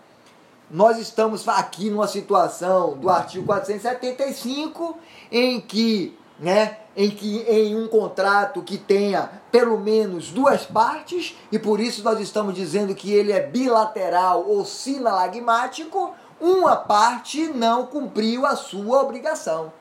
Nós 0.70 0.98
estamos 0.98 1.48
aqui 1.48 1.90
numa 1.90 2.08
situação 2.08 2.96
do 2.96 3.08
artigo 3.08 3.46
475 3.46 4.98
em 5.30 5.60
que, 5.60 6.18
né, 6.40 6.78
em 6.96 7.08
que 7.08 7.38
em 7.42 7.76
um 7.76 7.86
contrato 7.86 8.62
que 8.62 8.76
tenha 8.76 9.30
pelo 9.52 9.78
menos 9.78 10.30
duas 10.30 10.64
partes, 10.64 11.36
e 11.52 11.58
por 11.58 11.78
isso 11.78 12.02
nós 12.02 12.18
estamos 12.18 12.52
dizendo 12.54 12.96
que 12.96 13.12
ele 13.12 13.30
é 13.30 13.40
bilateral 13.40 14.44
ou 14.48 14.64
sinalagmático, 14.64 16.12
uma 16.40 16.74
parte 16.74 17.46
não 17.46 17.86
cumpriu 17.86 18.44
a 18.44 18.56
sua 18.56 19.02
obrigação. 19.02 19.72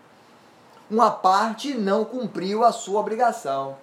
Uma 0.89 1.09
parte 1.09 1.73
não 1.73 2.05
cumpriu 2.05 2.63
a 2.63 2.71
sua 2.71 2.99
obrigação. 2.99 3.75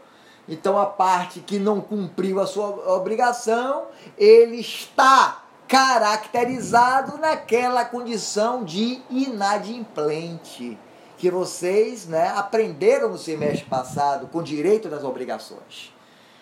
Então 0.49 0.79
a 0.79 0.87
parte 0.87 1.41
que 1.41 1.59
não 1.59 1.81
cumpriu 1.81 2.41
a 2.41 2.47
sua 2.47 2.95
obrigação, 2.95 3.87
ele 4.17 4.61
está 4.61 5.42
caracterizado 5.73 7.17
naquela 7.17 7.83
condição 7.83 8.63
de 8.63 9.01
inadimplente 9.09 10.79
que 11.17 11.31
vocês 11.31 12.05
né, 12.07 12.29
aprenderam 12.37 13.09
no 13.09 13.17
semestre 13.17 13.65
passado 13.65 14.27
com 14.27 14.43
direito 14.43 14.91
das 14.91 15.03
obrigações. 15.03 15.91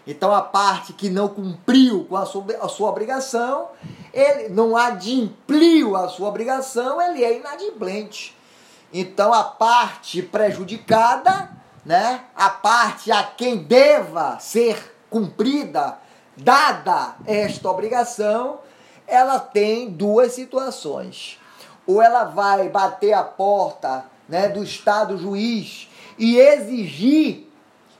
Então 0.04 0.34
a 0.34 0.42
parte 0.42 0.92
que 0.94 1.08
não 1.08 1.28
cumpriu 1.28 2.06
com 2.06 2.16
a 2.16 2.26
sua, 2.26 2.44
a 2.60 2.68
sua 2.68 2.90
obrigação, 2.90 3.68
ele 4.12 4.48
não 4.48 4.76
adimpliu 4.76 5.94
a 5.94 6.08
sua 6.08 6.28
obrigação, 6.28 7.00
ele 7.00 7.22
é 7.22 7.38
inadimplente. 7.38 8.36
Então 8.92 9.32
a 9.32 9.44
parte 9.44 10.22
prejudicada, 10.22 11.50
né, 11.86 12.24
a 12.34 12.50
parte 12.50 13.12
a 13.12 13.22
quem 13.22 13.58
deva 13.58 14.40
ser 14.40 14.98
cumprida, 15.08 15.98
dada 16.36 17.14
esta 17.24 17.70
obrigação, 17.70 18.58
ela 19.10 19.38
tem 19.38 19.90
duas 19.90 20.32
situações. 20.32 21.38
Ou 21.86 22.00
ela 22.00 22.24
vai 22.24 22.68
bater 22.68 23.12
a 23.12 23.24
porta 23.24 24.04
né, 24.28 24.48
do 24.48 24.62
Estado 24.62 25.18
juiz 25.18 25.88
e 26.16 26.38
exigir 26.38 27.48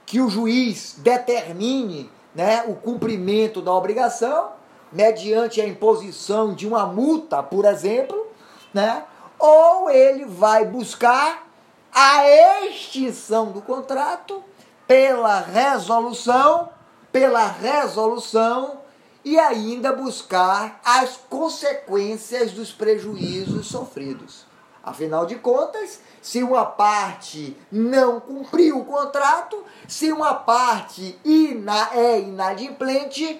que 0.05 0.21
o 0.21 0.29
juiz 0.29 0.95
determine 0.99 2.09
né, 2.33 2.63
o 2.67 2.75
cumprimento 2.75 3.61
da 3.61 3.73
obrigação, 3.73 4.51
mediante 4.91 5.59
a 5.59 5.67
imposição 5.67 6.53
de 6.53 6.67
uma 6.67 6.85
multa, 6.85 7.43
por 7.43 7.65
exemplo, 7.65 8.27
né, 8.73 9.03
ou 9.37 9.89
ele 9.89 10.25
vai 10.25 10.65
buscar 10.65 11.47
a 11.93 12.29
extinção 12.65 13.51
do 13.51 13.61
contrato 13.61 14.43
pela 14.87 15.39
resolução, 15.39 16.69
pela 17.11 17.45
resolução 17.47 18.80
e 19.23 19.39
ainda 19.39 19.93
buscar 19.93 20.79
as 20.83 21.17
consequências 21.29 22.51
dos 22.51 22.71
prejuízos 22.71 23.67
sofridos. 23.67 24.45
Afinal 24.83 25.27
de 25.27 25.35
contas, 25.35 26.01
se 26.21 26.41
uma 26.41 26.65
parte 26.65 27.55
não 27.71 28.19
cumpriu 28.19 28.79
o 28.79 28.85
contrato, 28.85 29.63
se 29.87 30.11
uma 30.11 30.33
parte 30.33 31.19
ina 31.23 31.89
é 31.93 32.19
inadimplente, 32.19 33.39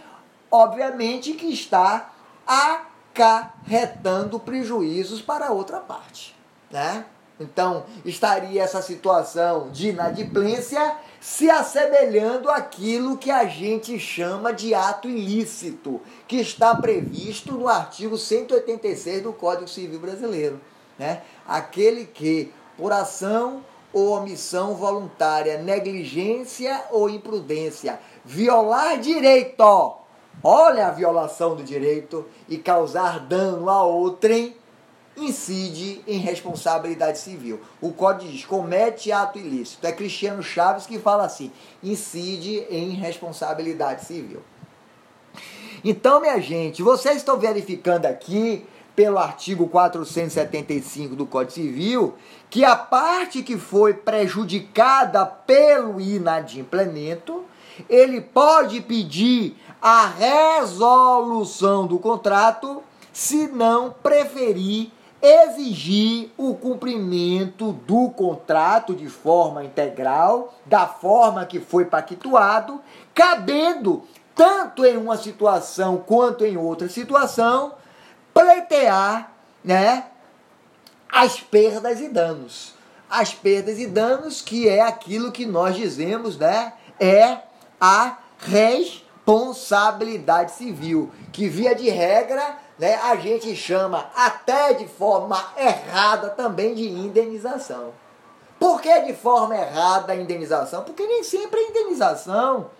obviamente 0.51 1.33
que 1.33 1.47
está 1.47 2.13
acarretando 3.15 4.39
prejuízos 4.39 5.19
para 5.21 5.47
a 5.47 5.51
outra 5.51 5.79
parte, 5.79 6.35
né? 6.69 7.05
Então, 7.41 7.85
estaria 8.05 8.61
essa 8.61 8.81
situação 8.81 9.69
de 9.71 9.89
inadimplência 9.89 10.95
se 11.19 11.49
assemelhando 11.49 12.49
àquilo 12.49 13.17
que 13.17 13.29
a 13.29 13.45
gente 13.45 13.99
chama 13.99 14.51
de 14.51 14.73
ato 14.73 15.07
ilícito, 15.07 16.01
que 16.27 16.37
está 16.37 16.75
previsto 16.75 17.53
no 17.53 17.67
artigo 17.67 18.17
186 18.17 19.21
do 19.21 19.33
Código 19.33 19.67
Civil 19.67 19.99
Brasileiro. 19.99 20.59
Né? 20.97 21.21
Aquele 21.47 22.05
que 22.05 22.51
por 22.77 22.91
ação 22.91 23.63
ou 23.93 24.11
omissão 24.11 24.73
voluntária, 24.73 25.57
negligência 25.57 26.85
ou 26.91 27.09
imprudência, 27.09 27.99
violar 28.23 28.97
direito, 28.99 29.95
olha 30.43 30.87
a 30.87 30.91
violação 30.91 31.55
do 31.55 31.63
direito 31.63 32.25
e 32.47 32.57
causar 32.57 33.19
dano 33.19 33.69
a 33.69 33.83
outrem, 33.83 34.55
incide 35.15 36.01
em 36.07 36.17
responsabilidade 36.17 37.19
civil. 37.19 37.59
O 37.81 37.91
Código 37.91 38.31
diz: 38.31 38.45
comete 38.45 39.11
ato 39.11 39.37
ilícito. 39.37 39.85
É 39.85 39.91
Cristiano 39.91 40.41
Chaves 40.41 40.85
que 40.85 40.99
fala 40.99 41.25
assim: 41.25 41.51
incide 41.83 42.65
em 42.69 42.91
responsabilidade 42.91 44.05
civil. 44.05 44.41
Então, 45.83 46.21
minha 46.21 46.39
gente, 46.39 46.83
vocês 46.83 47.17
estão 47.17 47.39
verificando 47.39 48.05
aqui 48.05 48.65
pelo 48.95 49.17
artigo 49.17 49.67
475 49.67 51.15
do 51.15 51.25
Código 51.25 51.53
Civil 51.53 52.13
que 52.49 52.65
a 52.65 52.75
parte 52.75 53.41
que 53.41 53.57
foi 53.57 53.93
prejudicada 53.93 55.25
pelo 55.25 56.01
inadimplemento, 56.01 57.45
ele 57.89 58.19
pode 58.19 58.81
pedir 58.81 59.55
a 59.81 60.05
resolução 60.05 61.87
do 61.87 61.97
contrato 61.97 62.83
se 63.13 63.47
não 63.47 63.89
preferir 63.89 64.91
exigir 65.21 66.31
o 66.37 66.55
cumprimento 66.55 67.73
do 67.73 68.09
contrato 68.09 68.95
de 68.95 69.07
forma 69.07 69.63
integral, 69.63 70.55
da 70.65 70.87
forma 70.87 71.45
que 71.45 71.59
foi 71.59 71.85
pactuado, 71.85 72.81
cabendo 73.13 74.03
tanto 74.35 74.83
em 74.85 74.97
uma 74.97 75.17
situação 75.17 75.97
quanto 75.97 76.43
em 76.43 76.57
outra 76.57 76.89
situação 76.89 77.75
pleitear, 78.33 79.31
né, 79.63 80.05
as 81.11 81.39
perdas 81.39 81.99
e 81.99 82.07
danos. 82.07 82.73
As 83.09 83.33
perdas 83.33 83.77
e 83.77 83.85
danos, 83.85 84.41
que 84.41 84.69
é 84.69 84.81
aquilo 84.81 85.31
que 85.31 85.45
nós 85.45 85.75
dizemos, 85.75 86.37
né? 86.37 86.73
É 86.97 87.39
a 87.79 88.17
responsabilidade 88.39 90.53
civil, 90.53 91.11
que 91.33 91.49
via 91.49 91.75
de 91.75 91.89
regra, 91.89 92.57
né, 92.81 92.95
a 92.95 93.15
gente 93.15 93.55
chama 93.55 94.09
até 94.15 94.73
de 94.73 94.87
forma 94.87 95.39
errada 95.55 96.29
também 96.29 96.73
de 96.73 96.89
indenização. 96.89 97.93
Por 98.59 98.81
que 98.81 99.01
de 99.01 99.13
forma 99.13 99.55
errada 99.55 100.13
a 100.13 100.15
indenização? 100.15 100.83
Porque 100.83 101.05
nem 101.05 101.23
sempre 101.23 101.59
a 101.59 101.69
indenização, 101.69 102.71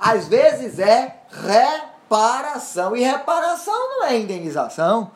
às 0.00 0.28
vezes 0.28 0.78
é 0.78 1.24
reparação. 1.30 2.96
E 2.96 3.02
reparação 3.02 3.74
não 3.74 4.04
é 4.04 4.18
indenização. 4.18 5.10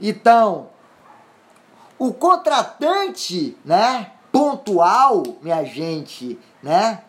Então, 0.00 0.70
o 1.96 2.12
contratante, 2.12 3.56
né, 3.64 4.10
pontual, 4.32 5.22
minha 5.40 5.62
gente, 5.62 6.36
né, 6.60 7.04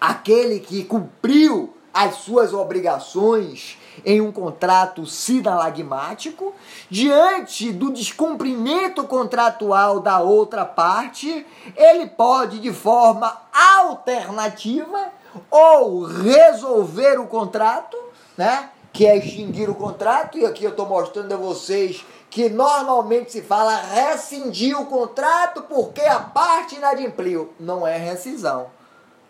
aquele 0.00 0.60
que 0.60 0.84
cumpriu 0.84 1.76
as 1.92 2.14
suas 2.18 2.52
obrigações 2.52 3.76
em 4.04 4.20
um 4.20 4.30
contrato 4.32 5.06
sinalagmático, 5.06 6.54
diante 6.90 7.72
do 7.72 7.92
descumprimento 7.92 9.04
contratual 9.04 10.00
da 10.00 10.20
outra 10.20 10.64
parte, 10.64 11.46
ele 11.76 12.06
pode, 12.06 12.58
de 12.58 12.72
forma 12.72 13.40
alternativa, 13.52 15.12
ou 15.50 16.04
resolver 16.04 17.18
o 17.18 17.26
contrato, 17.26 17.96
né? 18.36 18.70
Que 18.92 19.06
é 19.06 19.16
extinguir 19.16 19.68
o 19.68 19.74
contrato, 19.74 20.38
e 20.38 20.46
aqui 20.46 20.64
eu 20.64 20.70
estou 20.70 20.86
mostrando 20.86 21.32
a 21.32 21.36
vocês 21.36 22.04
que 22.30 22.48
normalmente 22.48 23.32
se 23.32 23.42
fala 23.42 23.76
rescindir 23.76 24.78
o 24.78 24.86
contrato 24.86 25.62
porque 25.62 26.02
a 26.02 26.18
parte 26.18 26.76
inadimpliu. 26.76 27.52
Não 27.58 27.86
é 27.86 27.96
rescisão, 27.96 28.66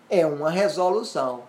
é 0.09 0.25
uma 0.27 0.51
resolução 0.51 1.43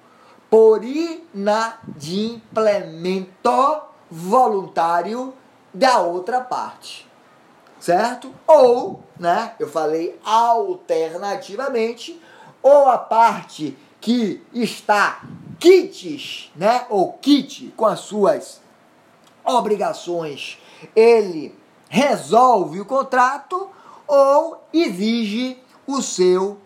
por 0.50 0.84
inadimplemento 0.84 3.82
voluntário 4.10 5.34
da 5.74 6.00
outra 6.00 6.40
parte. 6.42 7.08
Certo? 7.80 8.34
Ou, 8.48 9.04
né, 9.20 9.54
eu 9.60 9.70
falei 9.70 10.20
alternativamente, 10.26 12.20
ou 12.62 12.90
a 12.90 12.98
parte 12.98 13.78
que 14.02 14.44
está 14.54 15.22
kits, 15.60 16.52
né, 16.56 16.86
ou 16.90 17.14
kit 17.14 17.74
com 17.76 17.86
as 17.86 18.00
suas 18.00 18.62
obrigações 19.44 20.60
ele 20.96 21.56
resolve 21.90 22.82
o 22.82 22.86
contrato 22.86 23.70
ou 24.06 24.64
exige 24.74 25.58
o 25.86 26.02
seu 26.02 26.58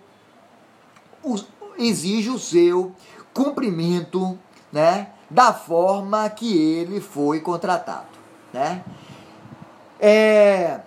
o, 1.23 1.35
exige 1.77 2.29
o 2.29 2.39
seu 2.39 2.93
cumprimento, 3.33 4.37
né, 4.71 5.09
da 5.29 5.53
forma 5.53 6.29
que 6.29 6.57
ele 6.57 6.99
foi 6.99 7.39
contratado, 7.39 8.07
né? 8.53 8.83
É, 9.99 10.81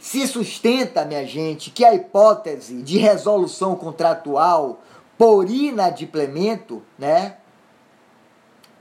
se 0.00 0.26
sustenta, 0.26 1.04
minha 1.04 1.26
gente, 1.26 1.70
que 1.70 1.84
a 1.84 1.94
hipótese 1.94 2.82
de 2.82 2.96
resolução 2.96 3.74
contratual 3.76 4.80
por 5.18 5.50
inadimplemento, 5.50 6.82
né, 6.98 7.36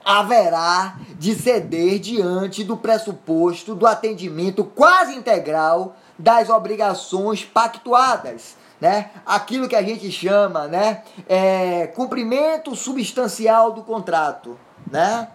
haverá 0.04 1.00
de 1.18 1.34
ceder 1.34 1.98
diante 1.98 2.64
do 2.64 2.78
pressuposto 2.78 3.74
do 3.74 3.88
atendimento 3.88 4.64
quase 4.64 5.16
integral 5.16 5.96
das 6.18 6.48
obrigações 6.48 7.44
pactuadas, 7.44 8.56
né? 8.86 9.10
Aquilo 9.26 9.68
que 9.68 9.76
a 9.76 9.82
gente 9.82 10.12
chama, 10.12 10.68
né, 10.68 11.02
é, 11.28 11.88
cumprimento 11.88 12.76
substancial 12.76 13.72
do 13.72 13.82
contrato, 13.82 14.60
né? 14.92 15.28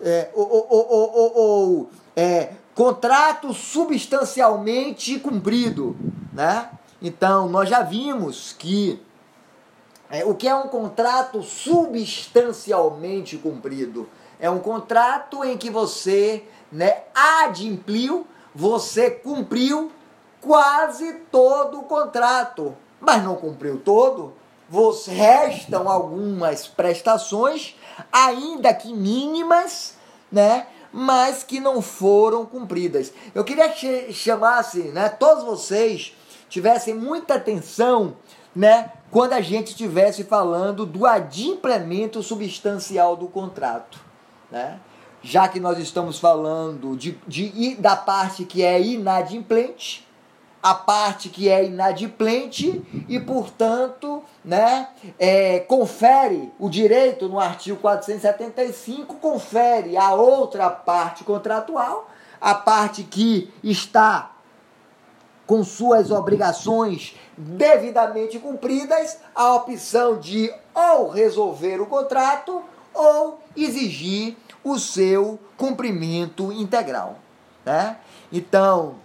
É, 0.00 0.30
ou, 0.32 0.66
ou, 0.70 0.88
ou, 0.90 1.32
ou 1.36 1.90
é, 2.16 2.52
contrato 2.74 3.52
substancialmente 3.52 5.18
cumprido, 5.18 5.94
né? 6.32 6.70
Então, 7.02 7.50
nós 7.50 7.68
já 7.68 7.82
vimos 7.82 8.54
que 8.58 8.98
É, 10.12 10.24
o 10.24 10.34
que 10.34 10.48
é 10.48 10.54
um 10.54 10.66
contrato 10.66 11.40
substancialmente 11.40 13.36
cumprido? 13.36 14.08
É 14.40 14.50
um 14.50 14.58
contrato 14.58 15.44
em 15.44 15.56
que 15.56 15.70
você 15.70 16.42
né, 16.72 17.04
adimpliu, 17.14 18.26
você 18.52 19.08
cumpriu 19.08 19.92
quase 20.40 21.12
todo 21.30 21.80
o 21.80 21.84
contrato, 21.84 22.76
mas 23.00 23.22
não 23.22 23.36
cumpriu 23.36 23.78
todo. 23.78 24.32
Você, 24.68 25.10
restam 25.10 25.88
algumas 25.88 26.66
prestações, 26.66 27.74
ainda 28.12 28.72
que 28.72 28.92
mínimas, 28.92 29.96
né? 30.30 30.66
mas 30.92 31.42
que 31.42 31.60
não 31.60 31.80
foram 31.80 32.44
cumpridas. 32.44 33.12
Eu 33.34 33.44
queria 33.44 33.68
que 33.68 34.12
chamasse, 34.12 34.82
né, 34.88 35.08
todos 35.08 35.44
vocês 35.44 36.16
tivessem 36.48 36.94
muita 36.94 37.34
atenção, 37.34 38.16
né, 38.54 38.90
quando 39.10 39.32
a 39.32 39.40
gente 39.40 39.68
estivesse 39.68 40.24
falando 40.24 40.84
do 40.84 41.06
adimplemento 41.06 42.22
substancial 42.22 43.16
do 43.16 43.28
contrato, 43.28 44.00
né? 44.50 44.80
Já 45.22 45.48
que 45.48 45.60
nós 45.60 45.78
estamos 45.78 46.18
falando 46.18 46.96
de, 46.96 47.12
de, 47.26 47.74
da 47.74 47.94
parte 47.94 48.44
que 48.44 48.62
é 48.62 48.80
inadimplente, 48.80 50.08
a 50.62 50.74
parte 50.74 51.28
que 51.28 51.48
é 51.48 51.64
inadimplente 51.64 52.82
e, 53.08 53.18
portanto, 53.18 54.22
né, 54.44 54.88
é, 55.18 55.60
confere 55.60 56.52
o 56.58 56.68
direito 56.68 57.28
no 57.28 57.40
artigo 57.40 57.78
475, 57.78 59.16
confere 59.16 59.96
a 59.96 60.12
outra 60.12 60.68
parte 60.68 61.24
contratual, 61.24 62.10
a 62.40 62.54
parte 62.54 63.02
que 63.02 63.52
está 63.62 64.32
com 65.46 65.64
suas 65.64 66.10
obrigações 66.10 67.16
devidamente 67.36 68.38
cumpridas, 68.38 69.18
a 69.34 69.54
opção 69.54 70.18
de 70.18 70.52
ou 70.74 71.08
resolver 71.08 71.80
o 71.80 71.86
contrato 71.86 72.62
ou 72.94 73.40
exigir 73.56 74.36
o 74.62 74.78
seu 74.78 75.38
cumprimento 75.56 76.52
integral. 76.52 77.16
Né? 77.64 77.96
Então, 78.32 78.96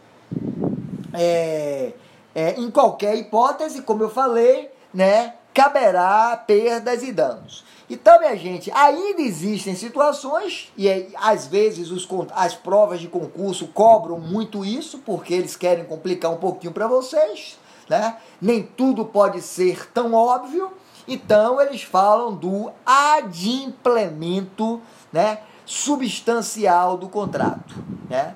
é, 1.17 1.93
é, 2.33 2.59
em 2.59 2.69
qualquer 2.69 3.15
hipótese, 3.15 3.81
como 3.81 4.03
eu 4.03 4.09
falei, 4.09 4.71
né, 4.93 5.35
caberá 5.53 6.35
perdas 6.37 7.03
e 7.03 7.11
danos. 7.11 7.63
Então, 7.89 8.19
minha 8.19 8.35
gente, 8.35 8.71
ainda 8.71 9.21
existem 9.21 9.75
situações, 9.75 10.71
e 10.75 10.87
é, 10.87 11.07
às 11.17 11.45
vezes 11.47 11.91
os, 11.91 12.07
as 12.35 12.55
provas 12.55 12.99
de 12.99 13.07
concurso 13.07 13.67
cobram 13.67 14.19
muito 14.19 14.65
isso, 14.65 14.99
porque 14.99 15.33
eles 15.33 15.55
querem 15.55 15.85
complicar 15.85 16.31
um 16.31 16.37
pouquinho 16.37 16.73
para 16.73 16.87
vocês, 16.87 17.59
né? 17.87 18.17
Nem 18.41 18.63
tudo 18.63 19.05
pode 19.05 19.41
ser 19.41 19.91
tão 19.91 20.13
óbvio, 20.13 20.71
então 21.07 21.61
eles 21.61 21.83
falam 21.83 22.33
do 22.33 22.71
adimplemento 22.83 24.81
né, 25.13 25.39
substancial 25.65 26.97
do 26.97 27.07
contrato. 27.07 27.75
Né? 28.09 28.35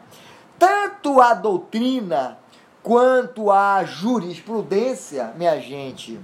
Tanto 0.58 1.20
a 1.22 1.34
doutrina 1.34 2.38
Quanto 2.82 3.52
à 3.52 3.84
jurisprudência, 3.84 5.34
minha 5.36 5.60
gente, 5.60 6.20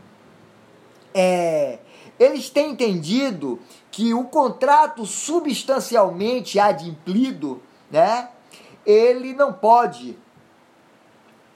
é, 1.13 1.79
eles 2.19 2.49
têm 2.49 2.71
entendido 2.71 3.59
que 3.91 4.13
o 4.13 4.25
contrato 4.25 5.05
substancialmente 5.05 6.59
adimplido, 6.59 7.61
né, 7.91 8.29
ele 8.85 9.33
não 9.33 9.51
pode, 9.51 10.17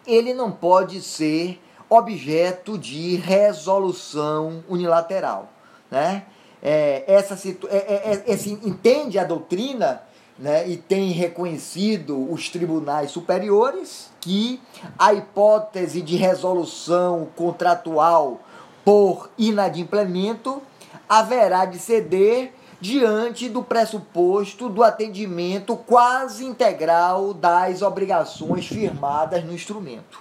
ele 0.05 0.33
não 0.33 0.51
pode 0.51 1.01
ser 1.01 1.61
objeto 1.89 2.77
de 2.77 3.15
resolução 3.15 4.63
unilateral, 4.67 5.51
né? 5.89 6.25
É, 6.61 7.05
essa 7.07 7.35
é, 7.35 7.75
é, 7.75 8.11
é, 8.27 8.33
esse, 8.33 8.51
entende 8.51 9.17
a 9.17 9.23
doutrina 9.23 10.03
né, 10.37 10.67
e 10.67 10.75
tem 10.75 11.11
reconhecido 11.11 12.31
os 12.31 12.49
tribunais 12.49 13.11
superiores 13.11 14.09
que 14.20 14.61
a 14.97 15.13
hipótese 15.13 16.01
de 16.01 16.15
resolução 16.15 17.28
contratual 17.36 18.39
por 18.84 19.30
inadimplemento 19.38 20.61
haverá 21.07 21.65
de 21.65 21.80
ceder 21.80 22.53
diante 22.82 23.49
do 23.49 23.61
pressuposto 23.61 24.70
do 24.70 24.84
atendimento 24.84 25.76
quase 25.76 26.45
integral 26.45 27.34
das 27.34 27.82
obrigações 27.82 28.67
firmadas 28.67 29.43
no 29.43 29.53
instrumento. 29.53 30.20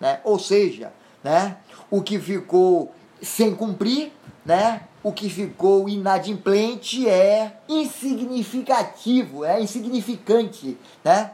Né? 0.00 0.20
Ou 0.24 0.38
seja, 0.38 0.92
né, 1.22 1.58
o 1.90 2.00
que 2.02 2.18
ficou 2.18 2.92
sem 3.20 3.54
cumprir 3.54 4.12
né, 4.48 4.80
o 5.02 5.12
que 5.12 5.28
ficou 5.28 5.88
inadimplente 5.88 7.06
é 7.06 7.52
insignificativo, 7.68 9.44
é 9.44 9.60
insignificante, 9.60 10.78
né? 11.04 11.32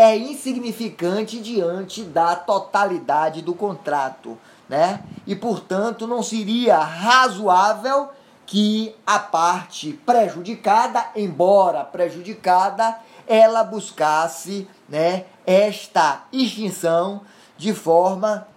É 0.00 0.16
insignificante 0.16 1.38
diante 1.40 2.02
da 2.02 2.34
totalidade 2.34 3.42
do 3.42 3.52
contrato, 3.52 4.38
né? 4.66 5.02
E 5.26 5.36
portanto 5.36 6.06
não 6.06 6.22
seria 6.22 6.78
razoável 6.78 8.08
que 8.46 8.96
a 9.06 9.18
parte 9.18 9.92
prejudicada, 9.92 11.04
embora 11.14 11.84
prejudicada, 11.84 12.98
ela 13.26 13.62
buscasse, 13.62 14.66
né, 14.88 15.26
esta 15.46 16.24
extinção 16.32 17.20
de 17.58 17.74
forma 17.74 18.48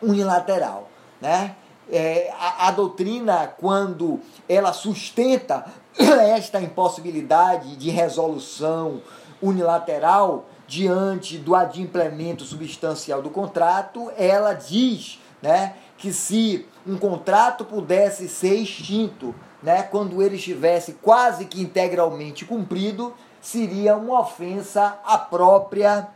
unilateral, 0.00 0.88
né? 1.20 1.56
é, 1.90 2.32
a, 2.38 2.68
a 2.68 2.70
doutrina, 2.70 3.52
quando 3.58 4.20
ela 4.48 4.72
sustenta 4.72 5.64
esta 5.98 6.60
impossibilidade 6.60 7.76
de 7.76 7.90
resolução 7.90 9.02
unilateral 9.42 10.46
diante 10.66 11.38
do 11.38 11.54
adimplemento 11.54 12.44
substancial 12.44 13.20
do 13.20 13.30
contrato, 13.30 14.10
ela 14.16 14.54
diz 14.54 15.20
né, 15.42 15.74
que 15.98 16.12
se 16.12 16.66
um 16.86 16.96
contrato 16.96 17.64
pudesse 17.64 18.28
ser 18.28 18.54
extinto 18.54 19.34
né, 19.62 19.82
quando 19.82 20.22
ele 20.22 20.36
estivesse 20.36 20.94
quase 20.94 21.46
que 21.46 21.60
integralmente 21.60 22.44
cumprido, 22.44 23.14
seria 23.40 23.96
uma 23.96 24.20
ofensa 24.20 24.98
à 25.04 25.18
própria, 25.18 26.08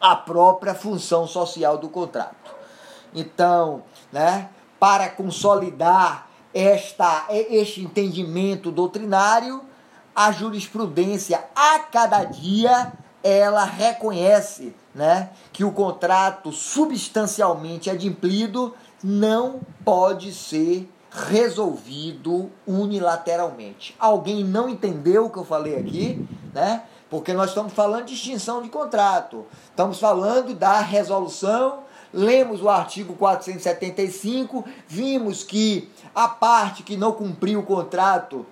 à 0.00 0.16
própria 0.16 0.74
função 0.74 1.26
social 1.26 1.78
do 1.78 1.88
contrato. 1.88 2.54
Então, 3.14 3.82
né, 4.12 4.48
para 4.78 5.08
consolidar 5.08 6.28
esta, 6.54 7.26
este 7.30 7.82
entendimento 7.82 8.70
doutrinário, 8.70 9.62
a 10.16 10.32
jurisprudência 10.32 11.44
a 11.54 11.78
cada 11.78 12.24
dia 12.24 12.90
ela 13.22 13.64
reconhece 13.64 14.74
né, 14.94 15.30
que 15.52 15.62
o 15.62 15.72
contrato 15.72 16.50
substancialmente 16.52 17.90
adimplido 17.90 18.74
não 19.04 19.60
pode 19.84 20.32
ser 20.32 20.90
resolvido 21.10 22.50
unilateralmente. 22.66 23.94
Alguém 23.98 24.42
não 24.42 24.68
entendeu 24.68 25.26
o 25.26 25.30
que 25.30 25.38
eu 25.38 25.44
falei 25.44 25.78
aqui, 25.78 26.26
né? 26.54 26.82
Porque 27.10 27.32
nós 27.32 27.50
estamos 27.50 27.72
falando 27.72 28.06
de 28.06 28.14
extinção 28.14 28.62
de 28.62 28.68
contrato. 28.68 29.46
Estamos 29.70 29.98
falando 29.98 30.54
da 30.54 30.80
resolução 30.80 31.84
lemos 32.12 32.62
o 32.62 32.68
artigo 32.68 33.14
475, 33.14 34.64
vimos 34.88 35.42
que 35.42 35.90
a 36.14 36.26
parte 36.26 36.82
que 36.82 36.96
não 36.96 37.12
cumpriu 37.12 37.60
o 37.60 37.62
contrato 37.62 38.46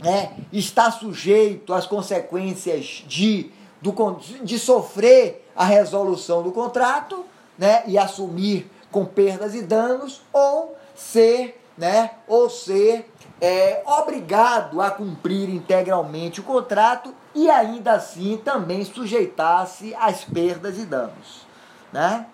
né, 0.00 0.36
está 0.52 0.90
sujeito 0.90 1.72
às 1.72 1.86
consequências 1.86 3.04
de, 3.06 3.50
do, 3.80 3.94
de 4.42 4.58
sofrer 4.58 5.48
a 5.54 5.64
resolução 5.64 6.42
do 6.42 6.52
contrato 6.52 7.24
né, 7.58 7.82
e 7.86 7.98
assumir 7.98 8.70
com 8.90 9.04
perdas 9.04 9.54
e 9.54 9.62
danos, 9.62 10.22
ou 10.32 10.76
ser, 10.94 11.60
né, 11.76 12.12
ou 12.28 12.50
ser 12.50 13.10
é, 13.40 13.82
obrigado 13.86 14.80
a 14.80 14.90
cumprir 14.90 15.48
integralmente 15.48 16.40
o 16.40 16.44
contrato 16.44 17.14
e 17.34 17.48
ainda 17.48 17.92
assim 17.92 18.36
também 18.44 18.84
sujeitar-se 18.84 19.94
às 19.94 20.24
perdas 20.24 20.78
e 20.78 20.84
danos. 20.84 21.46
Né? 21.92 22.26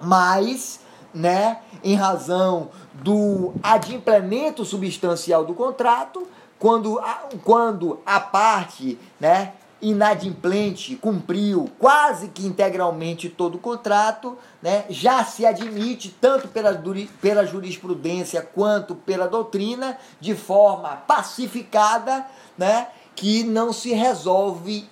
mas, 0.00 0.80
né, 1.12 1.58
em 1.82 1.94
razão 1.94 2.70
do 2.94 3.54
adimplemento 3.62 4.64
substancial 4.64 5.44
do 5.44 5.54
contrato, 5.54 6.26
quando 6.58 6.98
a, 6.98 7.28
quando 7.44 8.00
a 8.04 8.20
parte, 8.20 8.98
né, 9.20 9.52
inadimplente 9.80 10.96
cumpriu 10.96 11.70
quase 11.78 12.28
que 12.28 12.46
integralmente 12.46 13.28
todo 13.28 13.56
o 13.56 13.58
contrato, 13.58 14.38
né, 14.62 14.84
já 14.88 15.22
se 15.24 15.44
admite, 15.44 16.14
tanto 16.20 16.48
pela, 16.48 16.72
pela 17.20 17.46
jurisprudência 17.46 18.40
quanto 18.42 18.94
pela 18.94 19.28
doutrina, 19.28 19.98
de 20.18 20.34
forma 20.34 20.96
pacificada, 21.06 22.26
né, 22.56 22.88
que 23.14 23.44
não 23.44 23.72
se 23.72 23.92
resolve 23.92 24.88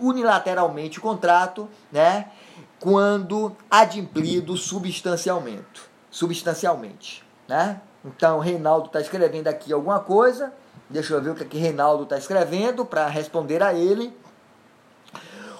unilateralmente 0.00 0.98
o 0.98 1.02
contrato, 1.02 1.68
né, 1.90 2.30
quando 2.78 3.56
adimplido 3.70 4.56
substancialmente. 4.56 5.82
substancialmente 6.10 7.24
né? 7.52 7.80
Então, 8.04 8.38
Reinaldo 8.40 8.86
está 8.86 9.00
escrevendo 9.00 9.48
aqui 9.48 9.72
alguma 9.72 10.00
coisa. 10.00 10.52
Deixa 10.90 11.14
eu 11.14 11.22
ver 11.22 11.30
o 11.30 11.34
que, 11.34 11.42
é 11.44 11.46
que 11.46 11.58
Reinaldo 11.58 12.02
está 12.02 12.18
escrevendo 12.18 12.84
para 12.84 13.06
responder 13.06 13.62
a 13.62 13.72
ele. 13.72 14.16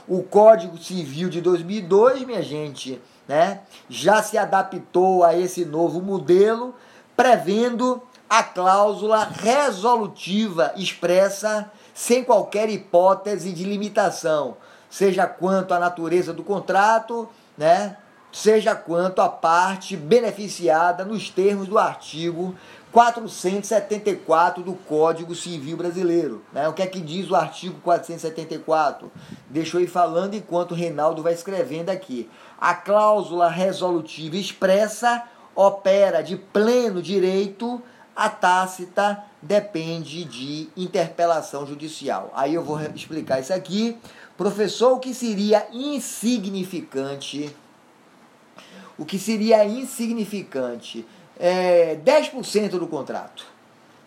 O 0.08 0.22
Código 0.22 0.76
Civil 0.76 1.28
de 1.28 1.40
2002, 1.40 2.24
minha 2.24 2.42
gente, 2.42 3.00
né, 3.28 3.60
já 3.88 4.22
se 4.22 4.36
adaptou 4.36 5.22
a 5.24 5.36
esse 5.36 5.64
novo 5.64 6.02
modelo, 6.02 6.74
prevendo 7.16 8.02
a 8.28 8.42
cláusula 8.42 9.24
resolutiva 9.24 10.72
expressa 10.76 11.70
sem 11.94 12.24
qualquer 12.24 12.68
hipótese 12.68 13.52
de 13.52 13.64
limitação, 13.64 14.56
seja 14.90 15.26
quanto 15.26 15.72
à 15.72 15.78
natureza 15.78 16.32
do 16.32 16.42
contrato, 16.42 17.28
né, 17.56 17.96
seja 18.32 18.74
quanto 18.74 19.20
à 19.20 19.28
parte 19.28 19.96
beneficiada 19.96 21.04
nos 21.04 21.28
termos 21.28 21.68
do 21.68 21.78
artigo 21.78 22.56
474 22.90 24.62
do 24.62 24.72
Código 24.74 25.34
Civil 25.34 25.76
Brasileiro. 25.76 26.42
Né? 26.52 26.68
O 26.68 26.72
que 26.72 26.82
é 26.82 26.86
que 26.86 27.00
diz 27.00 27.30
o 27.30 27.36
artigo 27.36 27.78
474? 27.80 29.12
Deixa 29.48 29.76
eu 29.76 29.82
ir 29.82 29.86
falando 29.86 30.34
enquanto 30.34 30.72
o 30.72 30.74
Reinaldo 30.74 31.22
vai 31.22 31.34
escrevendo 31.34 31.90
aqui. 31.90 32.28
A 32.60 32.74
cláusula 32.74 33.48
resolutiva 33.48 34.36
expressa 34.36 35.24
opera 35.54 36.22
de 36.22 36.36
pleno 36.36 37.02
direito, 37.02 37.82
a 38.16 38.28
tácita 38.28 39.24
depende 39.40 40.24
de 40.24 40.68
interpelação 40.76 41.66
judicial. 41.66 42.30
Aí 42.34 42.54
eu 42.54 42.62
vou 42.62 42.80
explicar 42.94 43.40
isso 43.40 43.52
aqui. 43.52 43.98
Professor, 44.36 44.92
o 44.92 44.98
que 44.98 45.14
seria 45.14 45.66
insignificante? 45.72 47.54
O 49.02 49.04
que 49.04 49.18
seria 49.18 49.64
insignificante? 49.64 51.04
é, 51.42 51.96
10% 52.04 52.70
do 52.78 52.86
contrato. 52.86 53.44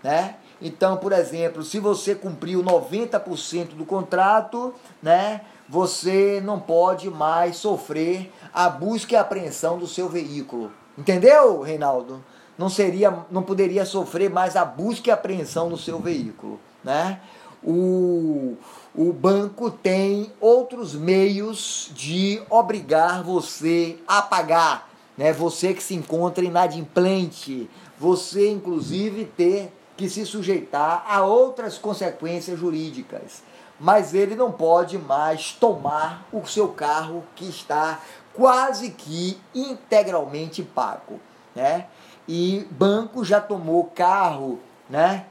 Né? 0.01 0.35
Então, 0.61 0.95
por 0.95 1.11
exemplo, 1.11 1.63
se 1.63 1.79
você 1.79 2.15
cumpriu 2.15 2.63
90% 2.63 3.75
do 3.75 3.85
contrato, 3.85 4.73
né, 5.03 5.41
você 5.67 6.41
não 6.43 6.59
pode 6.59 7.09
mais 7.09 7.57
sofrer 7.57 8.31
a 8.53 8.69
busca 8.69 9.13
e 9.13 9.17
apreensão 9.17 9.77
do 9.77 9.85
seu 9.85 10.07
veículo. 10.07 10.71
Entendeu, 10.97 11.61
Reinaldo? 11.61 12.23
Não 12.57 12.69
seria, 12.69 13.13
não 13.29 13.43
poderia 13.43 13.83
sofrer 13.83 14.29
mais 14.29 14.55
a 14.55 14.63
busca 14.63 15.09
e 15.09 15.11
apreensão 15.11 15.67
do 15.67 15.77
seu 15.77 15.99
veículo, 15.99 16.57
né? 16.81 17.19
O, 17.61 18.55
o 18.97 19.11
banco 19.11 19.69
tem 19.69 20.31
outros 20.39 20.95
meios 20.95 21.91
de 21.93 22.41
obrigar 22.49 23.23
você 23.23 23.97
a 24.07 24.21
pagar 24.21 24.89
né? 25.17 25.31
Você 25.33 25.73
que 25.73 25.83
se 25.83 25.95
encontra 25.95 26.43
inadimplente, 26.43 27.69
você 27.97 28.49
inclusive 28.49 29.25
ter 29.25 29.71
que 29.95 30.09
se 30.09 30.25
sujeitar 30.25 31.05
a 31.07 31.23
outras 31.23 31.77
consequências 31.77 32.59
jurídicas. 32.59 33.43
Mas 33.79 34.13
ele 34.13 34.35
não 34.35 34.51
pode 34.51 34.97
mais 34.97 35.51
tomar 35.51 36.25
o 36.31 36.45
seu 36.45 36.69
carro 36.69 37.23
que 37.35 37.47
está 37.47 37.99
quase 38.33 38.91
que 38.91 39.39
integralmente 39.53 40.63
pago, 40.63 41.19
né? 41.55 41.87
E 42.27 42.67
banco 42.71 43.23
já 43.23 43.39
tomou 43.39 43.85
carro, 43.85 44.59
né? 44.89 45.25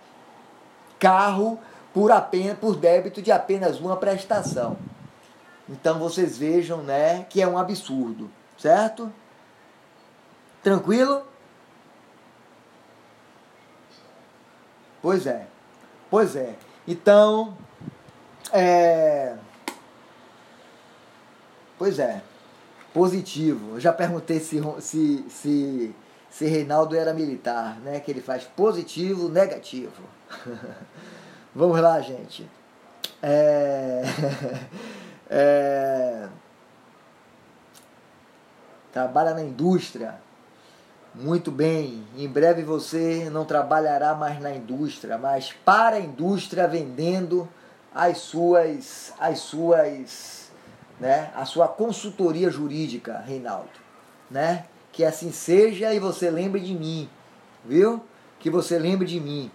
Carro 0.98 1.58
por 1.94 2.10
apenas 2.10 2.58
por 2.58 2.76
débito 2.76 3.22
de 3.22 3.30
apenas 3.30 3.78
uma 3.78 3.96
prestação. 3.96 4.76
Então 5.68 5.98
vocês 5.98 6.36
vejam, 6.36 6.82
né, 6.82 7.24
que 7.30 7.40
é 7.40 7.46
um 7.46 7.56
absurdo, 7.56 8.28
certo? 8.58 9.10
Tranquilo? 10.62 11.22
Pois 15.00 15.26
é. 15.26 15.46
Pois 16.10 16.34
é. 16.34 16.54
Então, 16.88 17.56
é... 18.52 19.36
Pois 21.78 21.98
é. 21.98 22.22
Positivo. 22.92 23.74
Eu 23.74 23.80
já 23.80 23.92
perguntei 23.92 24.40
se, 24.40 24.62
se, 24.80 25.24
se, 25.28 25.94
se 26.30 26.46
Reinaldo 26.46 26.96
era 26.96 27.12
militar, 27.12 27.78
né? 27.80 28.00
Que 28.00 28.10
ele 28.10 28.22
faz 28.22 28.44
positivo, 28.44 29.28
negativo. 29.28 30.02
Vamos 31.54 31.80
lá, 31.80 32.00
gente. 32.00 32.50
É... 33.22 34.02
é... 35.30 36.28
Trabalha 38.92 39.34
na 39.34 39.42
indústria. 39.42 40.16
Muito 41.14 41.52
bem, 41.52 42.04
em 42.16 42.26
breve 42.26 42.62
você 42.62 43.30
não 43.30 43.44
trabalhará 43.44 44.16
mais 44.16 44.40
na 44.40 44.50
indústria, 44.50 45.16
mas 45.16 45.52
para 45.64 45.94
a 45.94 46.00
indústria 46.00 46.66
vendendo 46.66 47.48
as 47.94 48.18
suas 48.18 49.14
as 49.20 49.38
suas, 49.38 50.50
né, 50.98 51.30
a 51.36 51.44
sua 51.44 51.68
consultoria 51.68 52.50
jurídica, 52.50 53.22
Reinaldo, 53.24 53.70
né? 54.28 54.64
Que 54.90 55.04
assim 55.04 55.30
seja 55.30 55.94
e 55.94 56.00
você 56.00 56.28
lembre 56.28 56.60
de 56.60 56.74
mim, 56.74 57.08
viu? 57.64 58.02
Que 58.40 58.50
você 58.50 58.76
lembre 58.76 59.06
de 59.06 59.20
mim. 59.20 59.52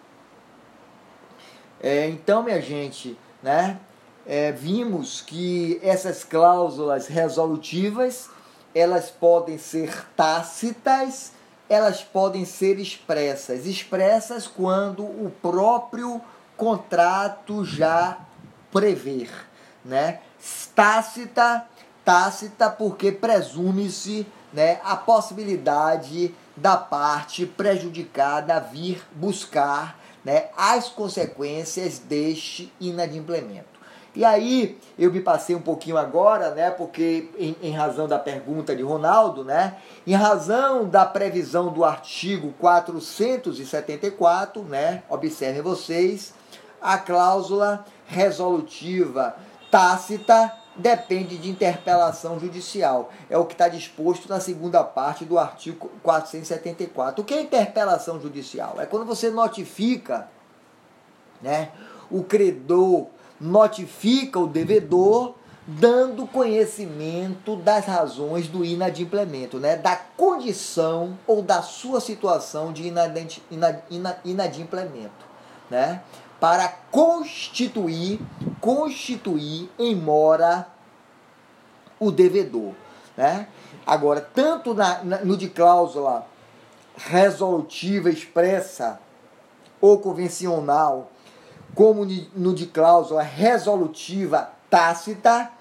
É, 1.82 2.08
então, 2.08 2.44
minha 2.44 2.62
gente, 2.62 3.18
né? 3.42 3.80
É, 4.26 4.52
vimos 4.52 5.22
que 5.22 5.80
essas 5.82 6.24
cláusulas 6.24 7.08
resolutivas 7.08 8.30
elas 8.76 9.10
podem 9.10 9.58
ser 9.58 10.06
tácitas 10.16 11.32
elas 11.70 12.04
podem 12.04 12.44
ser 12.44 12.80
expressas. 12.80 13.68
Expressas 13.68 14.48
quando 14.48 15.04
o 15.04 15.32
próprio 15.42 16.20
contrato 16.58 17.64
já 17.64 18.18
prever, 18.72 19.30
né? 19.86 20.20
Tácita, 20.74 21.66
tácita 22.04 22.70
porque 22.70 23.12
presume-se, 23.12 24.26
né, 24.52 24.80
a 24.84 24.96
possibilidade 24.96 26.34
da 26.58 26.76
parte 26.76 27.46
prejudicada 27.46 28.60
vir 28.60 29.06
buscar, 29.12 29.99
né, 30.24 30.48
as 30.58 30.90
consequências 30.90 32.00
deste 32.00 32.72
inadimplemento. 32.80 33.80
E 34.16 34.26
aí 34.26 34.76
eu 34.98 35.12
me 35.12 35.20
passei 35.22 35.56
um 35.56 35.62
pouquinho 35.62 35.96
agora, 35.98 36.50
né? 36.52 36.72
Porque 36.72 37.30
em, 37.38 37.56
em, 37.62 37.72
razão 37.72 38.08
da 38.08 38.18
pergunta 38.18 38.76
de 38.76 38.82
Ronaldo, 38.82 39.44
né? 39.44 39.76
Em 40.06 40.16
razão 40.16 40.90
da 40.90 41.06
previsão 41.06 41.72
do 41.72 41.86
artigo 41.86 42.52
474, 42.60 44.64
né? 44.64 45.04
Observem 45.08 45.62
vocês, 45.62 46.34
a 46.82 46.98
cláusula 46.98 47.86
resolutiva 48.08 49.36
tácita 49.70 50.52
depende 50.80 51.38
de 51.38 51.50
interpelação 51.50 52.40
judicial. 52.40 53.12
É 53.30 53.38
o 53.38 53.46
que 53.46 53.54
está 53.54 53.68
disposto 53.68 54.28
na 54.30 54.40
segunda 54.40 54.84
parte 54.84 55.26
do 55.26 55.38
artigo 55.38 55.92
474. 56.02 57.22
O 57.22 57.26
que 57.26 57.34
é 57.34 57.42
interpelação 57.42 58.20
judicial? 58.20 58.76
É 58.80 58.86
quando 58.86 59.06
você 59.06 59.30
notifica, 59.30 60.28
né? 61.42 61.70
O 62.10 62.24
credor 62.24 63.08
notifica 63.40 64.40
o 64.40 64.48
devedor 64.48 65.36
dando 65.68 66.26
conhecimento 66.26 67.56
das 67.56 67.86
razões 67.86 68.48
do 68.48 68.66
inadimplemento, 68.66 69.60
né? 69.60 69.76
da 69.76 69.96
condição 69.96 71.16
ou 71.28 71.44
da 71.44 71.62
sua 71.62 72.02
situação 72.02 72.74
de 72.74 72.92
inadimplemento, 74.26 75.26
né? 75.70 76.02
Para 76.40 76.68
constituir, 76.92 78.20
constituir 78.62 79.70
em 79.78 79.96
mora 79.96 80.68
o 82.00 82.12
devedor. 82.12 82.74
Né? 83.18 83.48
Agora, 83.86 84.22
tanto 84.22 84.74
na, 84.74 85.04
na, 85.04 85.18
no 85.20 85.36
de 85.36 85.50
cláusula 85.50 86.26
resolutiva 86.96 88.10
expressa 88.10 89.00
ou 89.82 90.00
convencional, 90.00 91.12
como 91.76 92.06
no 92.36 92.54
de 92.54 92.66
cláusula 92.68 93.22
resolutiva 93.22 94.52
tácita, 94.70 95.52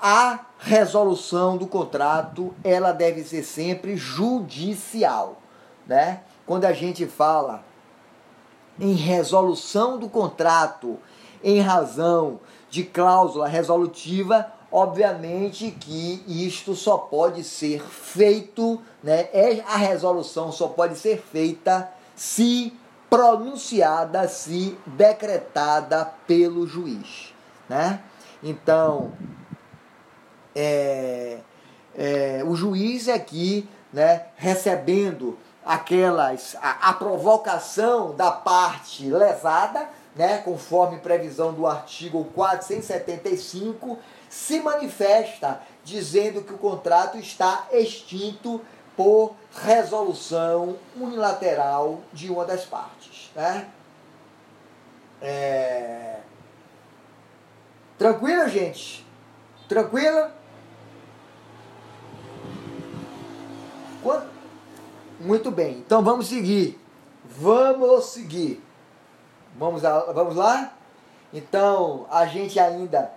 a 0.00 0.40
resolução 0.58 1.56
do 1.56 1.66
contrato 1.66 2.54
ela 2.64 2.92
deve 2.92 3.22
ser 3.22 3.42
sempre 3.42 3.96
judicial, 3.96 5.40
né? 5.86 6.22
Quando 6.44 6.64
a 6.64 6.72
gente 6.72 7.06
fala 7.06 7.64
em 8.78 8.94
resolução 8.94 9.98
do 9.98 10.08
contrato 10.08 10.98
em 11.42 11.60
razão 11.60 12.40
de 12.70 12.84
cláusula 12.84 13.46
resolutiva, 13.48 14.50
obviamente 14.70 15.70
que 15.72 16.24
isto 16.26 16.74
só 16.74 16.96
pode 16.96 17.44
ser 17.44 17.82
feito, 17.82 18.80
né? 19.02 19.28
É 19.32 19.60
a 19.66 19.76
resolução 19.76 20.50
só 20.50 20.68
pode 20.68 20.96
ser 20.96 21.20
feita 21.20 21.90
se 22.14 22.72
pronunciada, 23.10 24.26
se 24.28 24.78
decretada 24.86 26.04
pelo 26.26 26.66
juiz, 26.66 27.34
né? 27.68 28.00
Então, 28.42 29.12
é, 30.54 31.38
é, 31.94 32.42
o 32.46 32.54
juiz 32.54 33.08
aqui, 33.08 33.68
né, 33.92 34.26
recebendo 34.36 35.36
aquelas 35.64 36.56
a, 36.60 36.90
a 36.90 36.92
provocação 36.94 38.14
da 38.14 38.30
parte 38.30 39.08
lesada, 39.08 39.88
né, 40.14 40.38
conforme 40.38 40.98
previsão 40.98 41.52
do 41.52 41.66
artigo 41.66 42.24
475, 42.34 43.98
se 44.28 44.60
manifesta 44.60 45.60
dizendo 45.84 46.42
que 46.42 46.52
o 46.52 46.58
contrato 46.58 47.18
está 47.18 47.66
extinto 47.72 48.60
por 48.96 49.34
resolução 49.52 50.76
unilateral 50.96 52.00
de 52.12 52.30
uma 52.30 52.44
das 52.44 52.64
partes. 52.64 53.30
Né? 53.34 53.68
É... 55.20 56.18
Tranquilo, 57.98 58.48
gente? 58.48 59.06
Tranquilo? 59.68 60.30
Muito 65.22 65.52
bem, 65.52 65.78
então 65.78 66.02
vamos 66.02 66.26
seguir. 66.26 66.80
Vamos 67.24 68.06
seguir. 68.06 68.62
Vamos, 69.56 69.84
a, 69.84 70.12
vamos 70.12 70.34
lá? 70.34 70.74
Então, 71.32 72.06
a 72.10 72.26
gente 72.26 72.58
ainda 72.58 73.12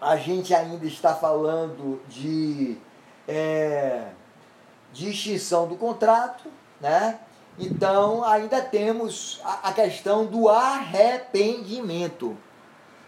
a 0.00 0.16
gente 0.16 0.54
ainda 0.54 0.86
está 0.86 1.14
falando 1.14 2.00
de, 2.08 2.78
é, 3.26 4.08
de 4.92 5.10
extinção 5.10 5.68
do 5.68 5.76
contrato, 5.76 6.48
né? 6.80 7.18
Então, 7.58 8.24
ainda 8.24 8.62
temos 8.62 9.40
a, 9.44 9.68
a 9.68 9.72
questão 9.72 10.24
do 10.24 10.48
arrependimento, 10.48 12.36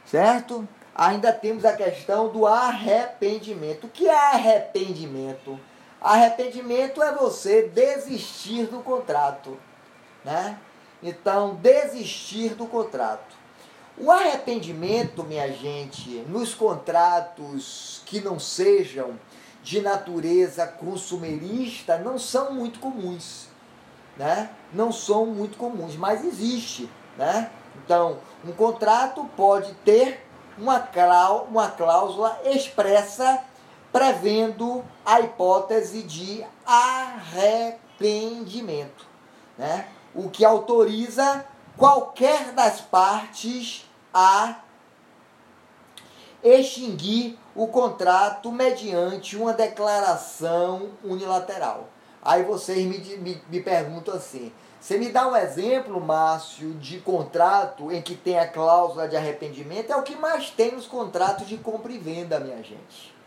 certo? 0.04 0.68
Ainda 0.94 1.32
temos 1.32 1.64
a 1.64 1.72
questão 1.72 2.28
do 2.28 2.46
arrependimento. 2.46 3.86
O 3.86 3.90
que 3.90 4.08
é 4.08 4.34
arrependimento? 4.34 5.58
Arrependimento 6.00 7.02
é 7.02 7.14
você 7.14 7.62
desistir 7.62 8.66
do 8.66 8.80
contrato, 8.80 9.58
né? 10.24 10.58
Então, 11.02 11.54
desistir 11.56 12.54
do 12.54 12.66
contrato. 12.66 13.36
O 13.98 14.10
arrependimento, 14.10 15.22
minha 15.24 15.52
gente, 15.52 16.08
nos 16.28 16.54
contratos 16.54 18.02
que 18.06 18.20
não 18.20 18.38
sejam 18.38 19.18
de 19.62 19.82
natureza 19.82 20.66
consumerista 20.66 21.98
não 21.98 22.18
são 22.18 22.54
muito 22.54 22.80
comuns, 22.80 23.48
né? 24.16 24.50
Não 24.72 24.90
são 24.90 25.26
muito 25.26 25.58
comuns, 25.58 25.96
mas 25.96 26.24
existe, 26.24 26.88
né? 27.18 27.50
Então, 27.84 28.18
um 28.42 28.52
contrato 28.52 29.28
pode 29.36 29.74
ter 29.84 30.26
uma, 30.56 30.80
cláusula 30.80 32.40
expressa 32.44 33.44
prevendo 33.92 34.82
a 35.04 35.20
hipótese 35.20 36.02
de 36.02 36.42
arrependimento, 36.64 39.04
né? 39.58 39.88
o 40.14 40.30
que 40.30 40.44
autoriza 40.44 41.44
qualquer 41.76 42.52
das 42.52 42.80
partes 42.80 43.84
a 44.12 44.56
extinguir 46.42 47.38
o 47.54 47.66
contrato 47.66 48.50
mediante 48.50 49.36
uma 49.36 49.52
declaração 49.52 50.88
unilateral. 51.04 51.90
Aí 52.22 52.42
vocês 52.42 52.86
me, 52.86 52.98
me, 53.18 53.42
me 53.48 53.60
perguntam 53.60 54.14
assim: 54.14 54.50
você 54.80 54.98
me 54.98 55.10
dá 55.10 55.28
um 55.28 55.36
exemplo, 55.36 56.00
Márcio, 56.00 56.72
de 56.74 57.00
contrato 57.00 57.92
em 57.92 58.00
que 58.00 58.14
tem 58.14 58.38
a 58.38 58.48
cláusula 58.48 59.08
de 59.08 59.16
arrependimento? 59.16 59.92
É 59.92 59.96
o 59.96 60.02
que 60.02 60.16
mais 60.16 60.50
tem 60.50 60.72
nos 60.72 60.86
contratos 60.86 61.46
de 61.46 61.58
compra 61.58 61.92
e 61.92 61.98
venda, 61.98 62.40
minha 62.40 62.62
gente. 62.62 63.19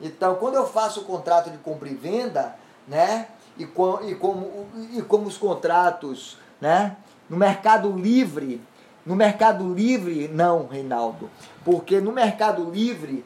Então, 0.00 0.34
quando 0.36 0.54
eu 0.54 0.66
faço 0.66 1.00
o 1.00 1.04
contrato 1.04 1.50
de 1.50 1.58
compra 1.58 1.88
e 1.88 1.94
venda, 1.94 2.56
né, 2.86 3.28
e, 3.56 3.66
com, 3.66 4.00
e, 4.02 4.14
como, 4.14 4.66
e 4.92 5.02
como 5.02 5.26
os 5.26 5.36
contratos, 5.36 6.38
né, 6.60 6.96
no 7.28 7.36
mercado 7.36 7.90
livre, 7.92 8.60
no 9.04 9.14
mercado 9.16 9.72
livre, 9.72 10.28
não, 10.28 10.66
Reinaldo, 10.66 11.30
porque 11.64 12.00
no 12.00 12.12
mercado 12.12 12.70
livre, 12.70 13.24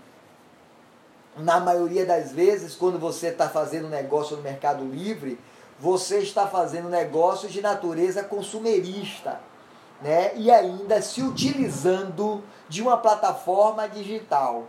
na 1.37 1.61
maioria 1.61 2.07
das 2.07 2.33
vezes, 2.33 2.75
quando 2.75 2.99
você 2.99 3.29
está 3.29 3.49
fazendo 3.49 3.89
negócio 3.89 4.37
no 4.37 4.43
mercado 4.43 4.85
livre, 4.85 5.39
você 5.79 6.19
está 6.19 6.47
fazendo 6.47 6.89
negócio 6.89 7.49
de 7.49 7.61
natureza 7.61 8.25
consumerista, 8.25 9.41
né? 10.01 10.35
E 10.37 10.51
ainda 10.51 11.03
se 11.03 11.23
utilizando 11.23 12.43
de 12.69 12.81
uma 12.81 12.97
plataforma 12.97 13.87
digital. 13.87 14.65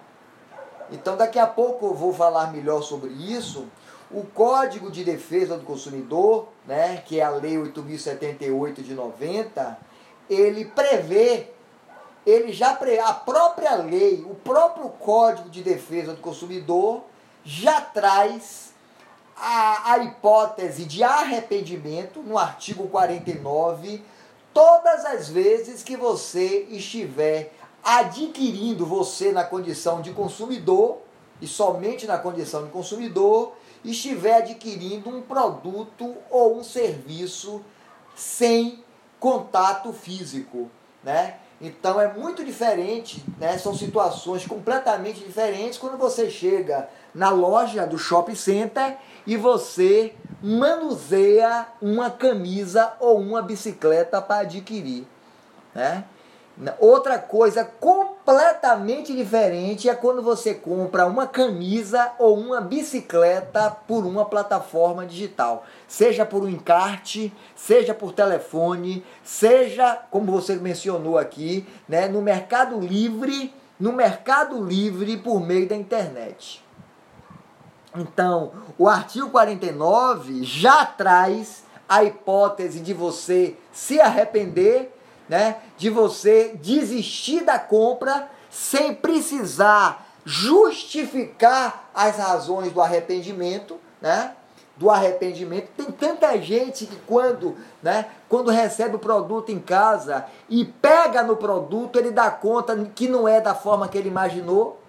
Então, 0.91 1.17
daqui 1.17 1.37
a 1.37 1.47
pouco 1.47 1.87
eu 1.87 1.93
vou 1.93 2.13
falar 2.13 2.51
melhor 2.51 2.81
sobre 2.81 3.09
isso. 3.09 3.67
O 4.09 4.23
Código 4.23 4.89
de 4.89 5.03
Defesa 5.03 5.57
do 5.57 5.65
Consumidor, 5.65 6.47
né, 6.65 7.03
que 7.05 7.19
é 7.19 7.23
a 7.23 7.29
Lei 7.29 7.57
8078 7.57 8.81
de 8.81 8.93
90, 8.93 9.77
ele 10.29 10.65
prevê, 10.65 11.49
ele 12.25 12.53
já 12.53 12.73
pre, 12.73 12.99
a 12.99 13.13
própria 13.13 13.75
lei, 13.75 14.25
o 14.29 14.35
próprio 14.35 14.89
Código 14.89 15.49
de 15.49 15.61
Defesa 15.61 16.13
do 16.13 16.21
Consumidor 16.21 17.03
já 17.43 17.81
traz 17.81 18.73
a, 19.35 19.93
a 19.93 19.97
hipótese 19.99 20.85
de 20.85 21.03
arrependimento 21.03 22.21
no 22.21 22.37
artigo 22.37 22.87
49 22.87 24.03
todas 24.53 25.05
as 25.05 25.29
vezes 25.29 25.83
que 25.83 25.95
você 25.95 26.65
estiver 26.71 27.53
adquirindo 27.87 28.85
você 28.85 29.31
na 29.31 29.45
condição 29.45 30.01
de 30.01 30.11
consumidor, 30.11 30.97
e 31.41 31.47
somente 31.47 32.05
na 32.05 32.17
condição 32.17 32.65
de 32.65 32.69
consumidor, 32.69 33.53
estiver 33.85 34.39
adquirindo 34.39 35.09
um 35.09 35.21
produto 35.21 36.15
ou 36.29 36.57
um 36.57 36.63
serviço 36.63 37.61
sem 38.13 38.83
contato 39.21 39.93
físico, 39.93 40.69
né? 41.01 41.37
Então 41.61 41.99
é 42.01 42.11
muito 42.11 42.43
diferente, 42.43 43.23
né? 43.39 43.57
São 43.57 43.73
situações 43.73 44.45
completamente 44.45 45.23
diferentes 45.23 45.79
quando 45.79 45.97
você 45.97 46.29
chega 46.29 46.89
na 47.15 47.29
loja 47.29 47.87
do 47.87 47.97
shopping 47.97 48.35
center 48.35 48.97
e 49.25 49.37
você 49.37 50.13
manuseia 50.43 51.67
uma 51.81 52.11
camisa 52.11 52.93
ou 52.99 53.17
uma 53.17 53.41
bicicleta 53.41 54.21
para 54.21 54.41
adquirir, 54.41 55.07
né? 55.73 56.03
Outra 56.79 57.19
coisa 57.19 57.63
completamente 57.63 59.15
diferente 59.15 59.87
é 59.87 59.93
quando 59.93 60.23
você 60.23 60.55
compra 60.55 61.05
uma 61.05 61.27
camisa 61.27 62.11
ou 62.17 62.35
uma 62.35 62.59
bicicleta 62.59 63.69
por 63.87 64.03
uma 64.03 64.25
plataforma 64.25 65.05
digital. 65.05 65.65
Seja 65.87 66.25
por 66.25 66.41
um 66.41 66.49
encarte, 66.49 67.31
seja 67.55 67.93
por 67.93 68.11
telefone, 68.11 69.05
seja, 69.23 70.01
como 70.09 70.31
você 70.31 70.55
mencionou 70.55 71.19
aqui, 71.19 71.67
né, 71.87 72.07
no 72.07 72.23
Mercado 72.23 72.79
Livre, 72.79 73.53
no 73.79 73.93
Mercado 73.93 74.59
Livre 74.63 75.15
por 75.17 75.39
meio 75.39 75.69
da 75.69 75.75
internet. 75.75 76.65
Então, 77.95 78.51
o 78.79 78.89
artigo 78.89 79.29
49 79.29 80.43
já 80.43 80.83
traz 80.85 81.63
a 81.87 82.03
hipótese 82.03 82.79
de 82.79 82.93
você 82.95 83.55
se 83.71 84.01
arrepender 84.01 84.96
né, 85.27 85.57
de 85.77 85.89
você 85.89 86.57
desistir 86.61 87.43
da 87.43 87.59
compra 87.59 88.29
sem 88.49 88.93
precisar 88.93 90.07
justificar 90.25 91.89
as 91.95 92.17
razões 92.17 92.73
do 92.73 92.81
arrependimento, 92.81 93.79
né? 94.01 94.33
Do 94.75 94.91
arrependimento. 94.91 95.69
Tem 95.75 95.85
tanta 95.85 96.37
gente 96.37 96.85
que 96.85 96.97
quando, 97.07 97.55
né, 97.81 98.07
quando 98.27 98.51
recebe 98.51 98.97
o 98.97 98.99
produto 98.99 99.51
em 99.51 99.59
casa 99.59 100.25
e 100.49 100.65
pega 100.65 101.23
no 101.23 101.37
produto, 101.37 101.97
ele 101.97 102.11
dá 102.11 102.29
conta 102.29 102.75
que 102.93 103.07
não 103.07 103.25
é 103.25 103.39
da 103.39 103.55
forma 103.55 103.87
que 103.87 103.97
ele 103.97 104.09
imaginou. 104.09 104.79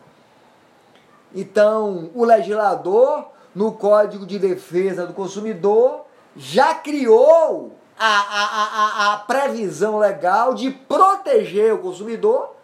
Então, 1.33 2.11
o 2.15 2.25
legislador, 2.25 3.29
no 3.55 3.73
Código 3.73 4.27
de 4.27 4.39
Defesa 4.39 5.07
do 5.07 5.15
Consumidor, 5.15 6.05
já 6.37 6.75
criou 6.75 7.78
a, 7.99 8.07
a, 8.07 9.15
a, 9.15 9.17
previsão 9.19 9.99
legal 9.99 10.55
de 10.55 10.71
proteger 10.71 11.75
o 11.75 11.79
consumidor, 11.79 12.55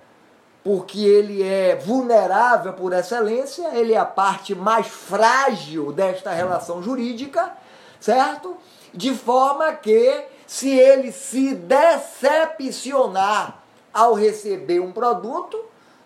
porque 0.63 1.05
ele 1.05 1.43
é 1.43 1.75
vulnerável 1.77 2.73
por 2.73 2.93
excelência, 2.93 3.69
ele 3.75 3.93
é 3.93 3.99
a 3.99 4.05
parte 4.05 4.55
mais 4.55 4.87
frágil 4.87 5.91
desta 5.93 6.31
relação 6.31 6.81
jurídica, 6.83 7.53
certo? 8.01 8.57
De 8.93 9.13
forma 9.15 9.73
que, 9.73 10.25
se 10.47 10.71
ele 10.71 11.11
se 11.11 11.55
decepcionar 11.55 13.63
ao 13.93 14.15
receber 14.15 14.79
um 14.81 14.93
produto, 14.93 15.59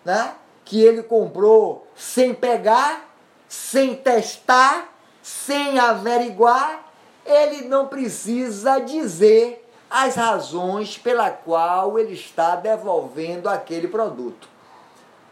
né, 0.03 0.33
que 0.65 0.81
ele 0.81 1.03
comprou 1.03 1.87
sem 1.95 2.33
pegar, 2.33 3.07
sem 3.47 3.95
testar, 3.95 4.89
sem 5.21 5.79
averiguar, 5.79 6.88
ele 7.29 7.67
não 7.67 7.87
precisa 7.87 8.79
dizer 8.79 9.65
as 9.89 10.15
razões 10.15 10.97
pela 10.97 11.29
qual 11.29 11.97
ele 11.97 12.13
está 12.13 12.55
devolvendo 12.55 13.49
aquele 13.49 13.87
produto. 13.87 14.47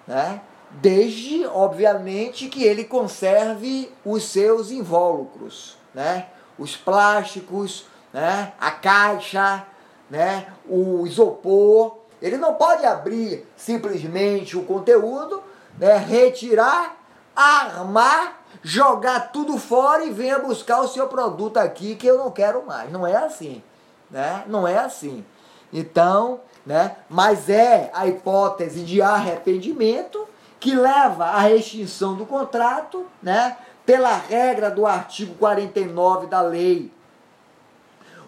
Né? 0.07 0.41
desde, 0.69 1.45
obviamente, 1.45 2.47
que 2.47 2.63
ele 2.63 2.83
conserve 2.83 3.91
os 4.03 4.23
seus 4.23 4.71
invólucros, 4.71 5.77
né? 5.93 6.27
Os 6.57 6.75
plásticos, 6.75 7.85
né? 8.13 8.53
A 8.59 8.71
caixa, 8.71 9.65
né? 10.09 10.47
O 10.67 11.05
isopor. 11.05 11.97
Ele 12.21 12.37
não 12.37 12.55
pode 12.55 12.85
abrir 12.85 13.47
simplesmente 13.55 14.57
o 14.57 14.63
conteúdo, 14.63 15.41
né? 15.77 15.97
Retirar, 15.97 16.97
armar, 17.35 18.36
jogar 18.67 19.31
tudo 19.31 19.57
fora 19.57 20.03
e 20.03 20.11
venha 20.11 20.37
buscar 20.39 20.81
o 20.81 20.89
seu 20.89 21.07
produto 21.07 21.55
aqui 21.55 21.95
que 21.95 22.05
eu 22.05 22.17
não 22.17 22.29
quero 22.29 22.65
mais. 22.65 22.91
Não 22.91 23.07
é 23.07 23.15
assim, 23.15 23.63
né? 24.11 24.43
Não 24.45 24.67
é 24.67 24.77
assim. 24.77 25.23
Então, 25.71 26.41
né? 26.65 26.97
Mas 27.09 27.49
é 27.49 27.89
a 27.93 28.05
hipótese 28.07 28.83
de 28.83 29.01
arrependimento 29.01 30.27
que 30.59 30.75
leva 30.75 31.39
à 31.39 31.49
extinção 31.49 32.15
do 32.15 32.25
contrato, 32.25 33.05
né? 33.23 33.55
Pela 33.85 34.13
regra 34.13 34.69
do 34.69 34.85
artigo 34.85 35.33
49 35.35 36.27
da 36.27 36.41
lei 36.41 36.91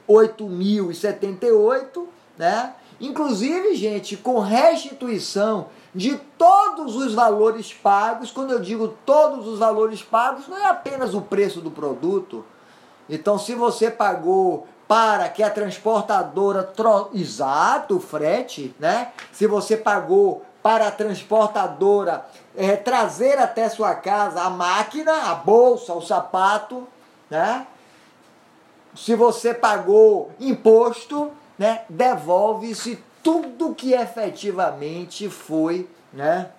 8078, 0.08 2.08
né? 2.38 2.76
Inclusive, 3.00 3.76
gente, 3.76 4.18
com 4.18 4.40
restituição 4.40 5.68
de 5.96 6.18
todos 6.38 6.96
os 6.96 7.14
valores 7.14 7.74
pagos, 7.74 8.32
quando 8.32 8.52
eu 8.52 8.60
digo 8.60 8.90
todos 9.06 9.48
os 9.48 9.60
valores 9.60 10.02
pagos, 10.02 10.48
não 10.48 10.58
é 10.58 10.66
apenas 10.66 11.14
o 11.14 11.22
preço 11.22 11.62
do 11.62 11.72
produto. 11.72 12.46
Então, 13.10 13.40
se 13.40 13.56
você 13.56 13.90
pagou 13.90 14.68
para 14.88 15.30
que 15.30 15.44
a 15.44 15.50
transportadora 15.50 16.64
tro... 16.64 17.10
exato 17.14 17.98
o 17.98 18.00
frete, 18.00 18.76
né? 18.80 19.12
Se 19.32 19.48
você 19.48 19.78
pagou 19.78 20.44
para 20.62 20.88
a 20.88 20.92
transportadora 20.92 22.26
é, 22.56 22.76
trazer 22.76 23.38
até 23.38 23.70
sua 23.70 23.96
casa 23.96 24.42
a 24.42 24.50
máquina, 24.50 25.32
a 25.32 25.36
bolsa, 25.36 25.94
o 25.94 26.02
sapato, 26.02 26.88
né? 27.30 27.66
Se 28.96 29.16
você 29.16 29.54
pagou 29.54 30.32
imposto, 30.40 31.32
né? 31.60 31.82
Devolve-se 31.90 32.98
tudo 33.22 33.76
que 33.76 33.94
efetivamente 33.94 35.30
foi, 35.30 35.90
né? 36.14 36.50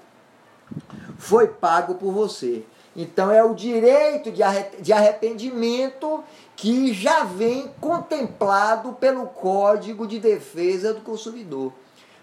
Foi 1.18 1.48
pago 1.48 1.94
por 1.94 2.12
você. 2.12 2.64
Então 2.94 3.30
é 3.30 3.42
o 3.42 3.54
direito 3.54 4.30
de 4.30 4.92
arrependimento 4.92 6.22
que 6.54 6.92
já 6.92 7.24
vem 7.24 7.72
contemplado 7.80 8.92
pelo 8.92 9.26
Código 9.26 10.06
de 10.06 10.18
Defesa 10.18 10.92
do 10.92 11.00
Consumidor. 11.00 11.72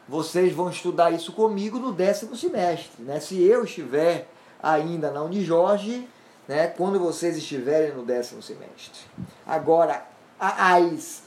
Vocês 0.07 0.53
vão 0.53 0.69
estudar 0.69 1.11
isso 1.11 1.34
comigo 1.34 1.80
no 1.80 1.91
décimo 1.91 2.36
semestre. 2.36 3.03
Né? 3.03 3.19
Se 3.19 3.41
eu 3.41 3.63
estiver 3.63 4.28
ainda 4.61 5.11
na 5.11 5.23
Unijorge, 5.23 6.07
né? 6.47 6.67
quando 6.67 6.99
vocês 6.99 7.38
estiverem 7.38 7.93
no 7.93 8.05
décimo 8.05 8.41
semestre. 8.41 9.01
Agora, 9.45 10.05
as, 10.39 11.23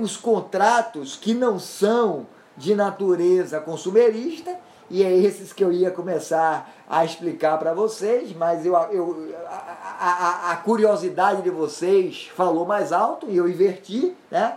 os 0.00 0.16
contratos 0.16 1.16
que 1.16 1.34
não 1.34 1.58
são 1.58 2.26
de 2.56 2.74
natureza 2.74 3.60
consumerista, 3.60 4.56
e 4.88 5.02
é 5.02 5.12
esses 5.12 5.52
que 5.52 5.64
eu 5.64 5.72
ia 5.72 5.90
começar 5.90 6.72
a 6.88 7.04
explicar 7.04 7.58
para 7.58 7.74
vocês, 7.74 8.34
mas 8.34 8.64
eu, 8.64 8.74
eu, 8.74 9.34
a, 9.48 10.48
a, 10.48 10.52
a, 10.52 10.56
curiosidade 10.58 11.42
de 11.42 11.50
vocês 11.50 12.30
falou 12.36 12.64
mais 12.64 12.92
alto 12.92 13.26
e 13.28 13.36
eu 13.36 13.48
inverti, 13.48 14.14
né? 14.30 14.56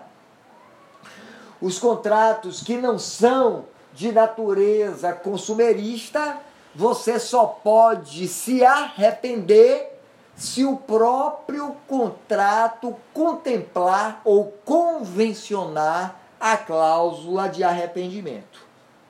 Os 1.59 1.79
contratos 1.79 2.61
que 2.61 2.77
não 2.77 2.99
são 2.99 3.65
de 3.93 4.11
natureza 4.11 5.11
consumerista, 5.11 6.37
você 6.75 7.19
só 7.19 7.45
pode 7.45 8.27
se 8.27 8.63
arrepender 8.63 9.98
se 10.39 10.63
o 10.63 10.77
próprio 10.77 11.75
contrato 11.85 12.95
contemplar 13.13 14.21
ou 14.23 14.53
convencionar 14.63 16.15
a 16.39 16.55
cláusula 16.55 17.49
de 17.49 17.61
arrependimento, 17.61 18.61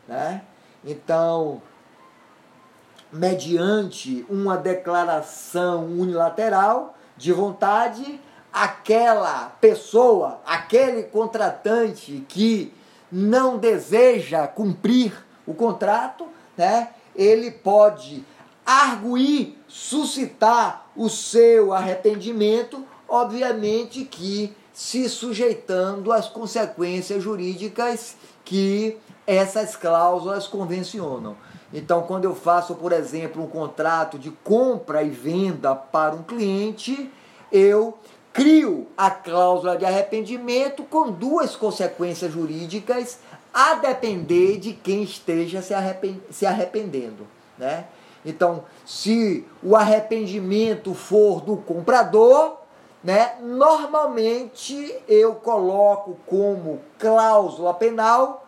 né? 0.07 0.41
Então, 0.83 1.61
mediante 3.13 4.25
uma 4.27 4.57
declaração 4.57 5.85
unilateral 5.85 6.97
de 7.15 7.31
vontade, 7.31 8.19
aquela 8.51 9.51
pessoa, 9.61 10.41
aquele 10.47 11.03
contratante 11.03 12.25
que 12.27 12.73
não 13.11 13.59
deseja 13.59 14.47
cumprir 14.47 15.13
o 15.45 15.53
contrato, 15.53 16.27
né, 16.57 16.89
ele 17.15 17.51
pode 17.51 18.25
arguir, 18.69 19.57
suscitar 19.67 20.85
o 20.95 21.09
seu 21.09 21.73
arrependimento, 21.73 22.85
obviamente 23.07 24.05
que 24.05 24.55
se 24.71 25.09
sujeitando 25.09 26.11
às 26.11 26.29
consequências 26.29 27.23
jurídicas 27.23 28.15
que 28.45 28.95
essas 29.25 29.75
cláusulas 29.75 30.45
convencionam. 30.45 31.35
Então, 31.73 32.03
quando 32.03 32.25
eu 32.25 32.35
faço, 32.35 32.75
por 32.75 32.91
exemplo, 32.91 33.43
um 33.43 33.47
contrato 33.47 34.19
de 34.19 34.29
compra 34.29 35.01
e 35.01 35.09
venda 35.09 35.73
para 35.73 36.13
um 36.13 36.21
cliente, 36.21 37.11
eu 37.51 37.97
crio 38.31 38.85
a 38.95 39.09
cláusula 39.09 39.77
de 39.77 39.85
arrependimento 39.85 40.83
com 40.83 41.11
duas 41.11 41.55
consequências 41.55 42.31
jurídicas 42.31 43.17
a 43.51 43.73
depender 43.73 44.59
de 44.59 44.73
quem 44.73 45.01
esteja 45.01 45.63
se 45.63 46.45
arrependendo, 46.45 47.27
né? 47.57 47.85
Então, 48.25 48.63
se 48.85 49.47
o 49.63 49.75
arrependimento 49.75 50.93
for 50.93 51.41
do 51.41 51.57
comprador, 51.57 52.57
né, 53.03 53.35
normalmente 53.41 54.93
eu 55.07 55.35
coloco 55.35 56.17
como 56.25 56.81
cláusula 56.97 57.73
penal 57.73 58.45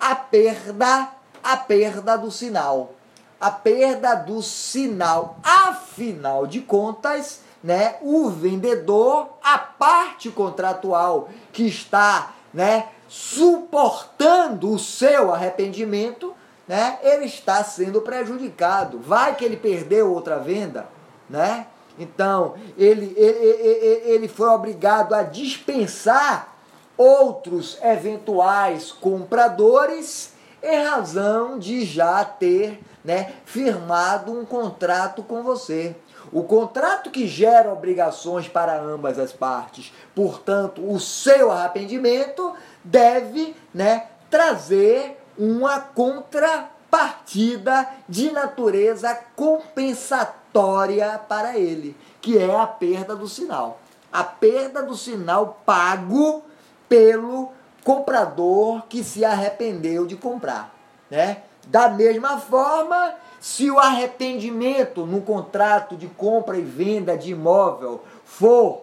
a 0.00 0.16
perda, 0.16 1.08
a 1.42 1.56
perda 1.56 2.16
do 2.16 2.30
sinal. 2.30 2.94
A 3.40 3.50
perda 3.50 4.14
do 4.14 4.42
sinal. 4.42 5.36
Afinal 5.42 6.46
de 6.46 6.60
contas, 6.60 7.40
né, 7.62 7.96
o 8.02 8.28
vendedor, 8.28 9.28
a 9.42 9.58
parte 9.58 10.30
contratual 10.30 11.28
que 11.52 11.64
está, 11.64 12.32
né, 12.52 12.88
suportando 13.08 14.72
o 14.72 14.78
seu 14.78 15.32
arrependimento, 15.32 16.34
né, 16.72 16.98
ele 17.02 17.26
está 17.26 17.62
sendo 17.62 18.00
prejudicado. 18.00 18.98
Vai 18.98 19.36
que 19.36 19.44
ele 19.44 19.58
perdeu 19.58 20.10
outra 20.10 20.38
venda, 20.38 20.88
né? 21.28 21.66
Então, 21.98 22.54
ele, 22.78 23.12
ele, 23.14 23.46
ele, 23.46 24.10
ele 24.10 24.28
foi 24.28 24.48
obrigado 24.48 25.12
a 25.12 25.22
dispensar 25.22 26.56
outros 26.96 27.76
eventuais 27.82 28.90
compradores 28.90 30.32
em 30.62 30.82
razão 30.82 31.58
de 31.58 31.84
já 31.84 32.24
ter 32.24 32.80
né, 33.04 33.34
firmado 33.44 34.32
um 34.32 34.42
contrato 34.42 35.22
com 35.22 35.42
você. 35.42 35.94
O 36.32 36.42
contrato 36.42 37.10
que 37.10 37.26
gera 37.26 37.70
obrigações 37.70 38.48
para 38.48 38.80
ambas 38.80 39.18
as 39.18 39.30
partes. 39.30 39.92
Portanto, 40.14 40.90
o 40.90 40.98
seu 40.98 41.50
arrependimento 41.50 42.54
deve 42.82 43.54
né, 43.74 44.06
trazer 44.30 45.21
uma 45.36 45.80
contrapartida 45.80 47.88
de 48.08 48.32
natureza 48.32 49.14
compensatória 49.36 51.20
para 51.28 51.58
ele, 51.58 51.94
que 52.20 52.38
é 52.38 52.54
a 52.54 52.66
perda 52.66 53.16
do 53.16 53.28
sinal. 53.28 53.80
A 54.12 54.22
perda 54.22 54.82
do 54.82 54.94
sinal 54.94 55.62
pago 55.64 56.44
pelo 56.88 57.50
comprador 57.82 58.82
que 58.88 59.02
se 59.02 59.24
arrependeu 59.24 60.06
de 60.06 60.16
comprar, 60.16 60.72
né? 61.10 61.42
Da 61.66 61.88
mesma 61.88 62.38
forma, 62.38 63.14
se 63.40 63.70
o 63.70 63.78
arrependimento 63.78 65.06
no 65.06 65.22
contrato 65.22 65.96
de 65.96 66.08
compra 66.08 66.58
e 66.58 66.62
venda 66.62 67.16
de 67.16 67.32
imóvel 67.32 68.02
for 68.24 68.82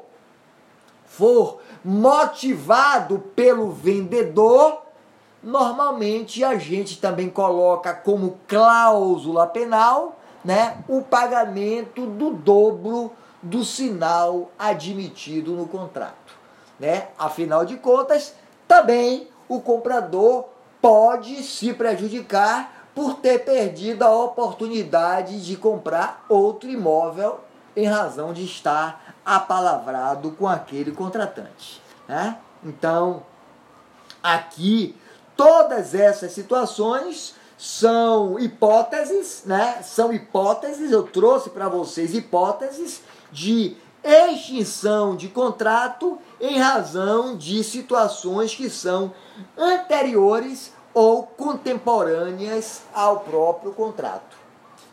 for 1.06 1.60
motivado 1.84 3.20
pelo 3.36 3.72
vendedor, 3.72 4.82
normalmente 5.44 6.44
a 6.44 6.58
gente 6.58 7.00
também 7.00 7.30
coloca 7.30 7.94
como 7.94 8.40
cláusula 8.48 9.48
penal, 9.48 10.20
né, 10.44 10.78
o 10.88 11.02
pagamento 11.02 12.06
do 12.06 12.32
dobro 12.32 13.12
do 13.42 13.64
sinal 13.64 14.52
admitido 14.58 15.54
no 15.54 15.68
contrato 15.68 16.40
né? 16.80 17.10
Afinal 17.18 17.66
de 17.66 17.76
contas, 17.78 18.34
também 18.68 19.28
o 19.48 19.60
comprador 19.60 20.46
pode 20.82 21.44
se 21.44 21.74
prejudicar 21.74 22.88
por 22.96 23.16
ter 23.16 23.44
perdido 23.44 24.04
a 24.04 24.16
oportunidade 24.16 25.46
de 25.46 25.58
comprar 25.58 26.26
outro 26.30 26.70
imóvel 26.70 27.42
em 27.76 27.86
razão 27.86 28.34
de 28.34 28.46
estar 28.46 29.16
apalavrado 29.26 30.32
com 30.32 30.48
aquele 30.48 30.92
contratante. 30.92 31.82
Né? 32.08 32.38
Então, 32.64 33.24
aqui, 34.24 34.96
todas 35.40 35.96
essas 35.96 36.34
situações 36.34 37.34
são 37.58 38.38
hipóteses, 38.38 39.44
né? 39.46 39.82
São 39.82 40.12
hipóteses, 40.12 40.92
eu 40.92 41.04
trouxe 41.04 41.50
para 41.50 41.70
vocês 41.70 42.14
hipóteses 42.14 43.02
de 43.32 43.78
extinção 44.04 45.16
de 45.16 45.30
contrato 45.30 46.18
em 46.42 46.60
razão 46.60 47.38
de 47.38 47.64
situações 47.64 48.54
que 48.54 48.70
são 48.70 49.14
anteriores 49.58 50.74
ou 50.94 51.24
contemporâneas 51.24 52.82
ao 52.94 53.22
próprio 53.22 53.72
contrato, 53.72 54.36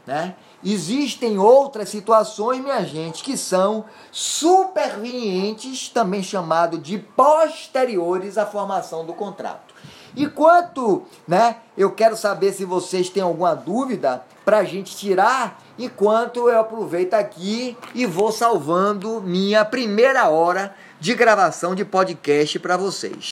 né? 0.07 0.37
Existem 0.63 1.41
outras 1.41 1.89
situações, 1.89 2.63
minha 2.63 2.85
gente, 2.85 3.25
que 3.25 3.37
são 3.37 3.85
supervenientes, 4.13 5.89
também 5.89 6.23
chamado 6.23 6.79
de 6.79 6.99
posteriores 6.99 8.39
à 8.39 8.47
formação 8.47 9.05
do 9.05 9.13
contrato. 9.13 9.66
E 10.17 10.27
quanto, 10.27 11.05
né, 11.29 11.57
eu 11.77 11.93
quero 11.93 12.17
saber 12.17 12.53
se 12.53 12.65
vocês 12.65 13.11
têm 13.11 13.23
alguma 13.23 13.55
dúvida 13.55 14.25
para 14.47 14.59
a 14.59 14.65
gente 14.65 14.97
tirar, 14.97 15.63
enquanto 15.79 16.49
eu 16.49 16.59
aproveito 16.59 17.13
aqui 17.13 17.77
e 17.95 18.07
vou 18.07 18.33
salvando 18.33 19.21
minha 19.21 19.63
primeira 19.63 20.29
hora 20.29 20.75
de 20.99 21.15
gravação 21.15 21.75
de 21.75 21.85
podcast 21.85 22.59
para 22.59 22.79
vocês. 22.79 23.25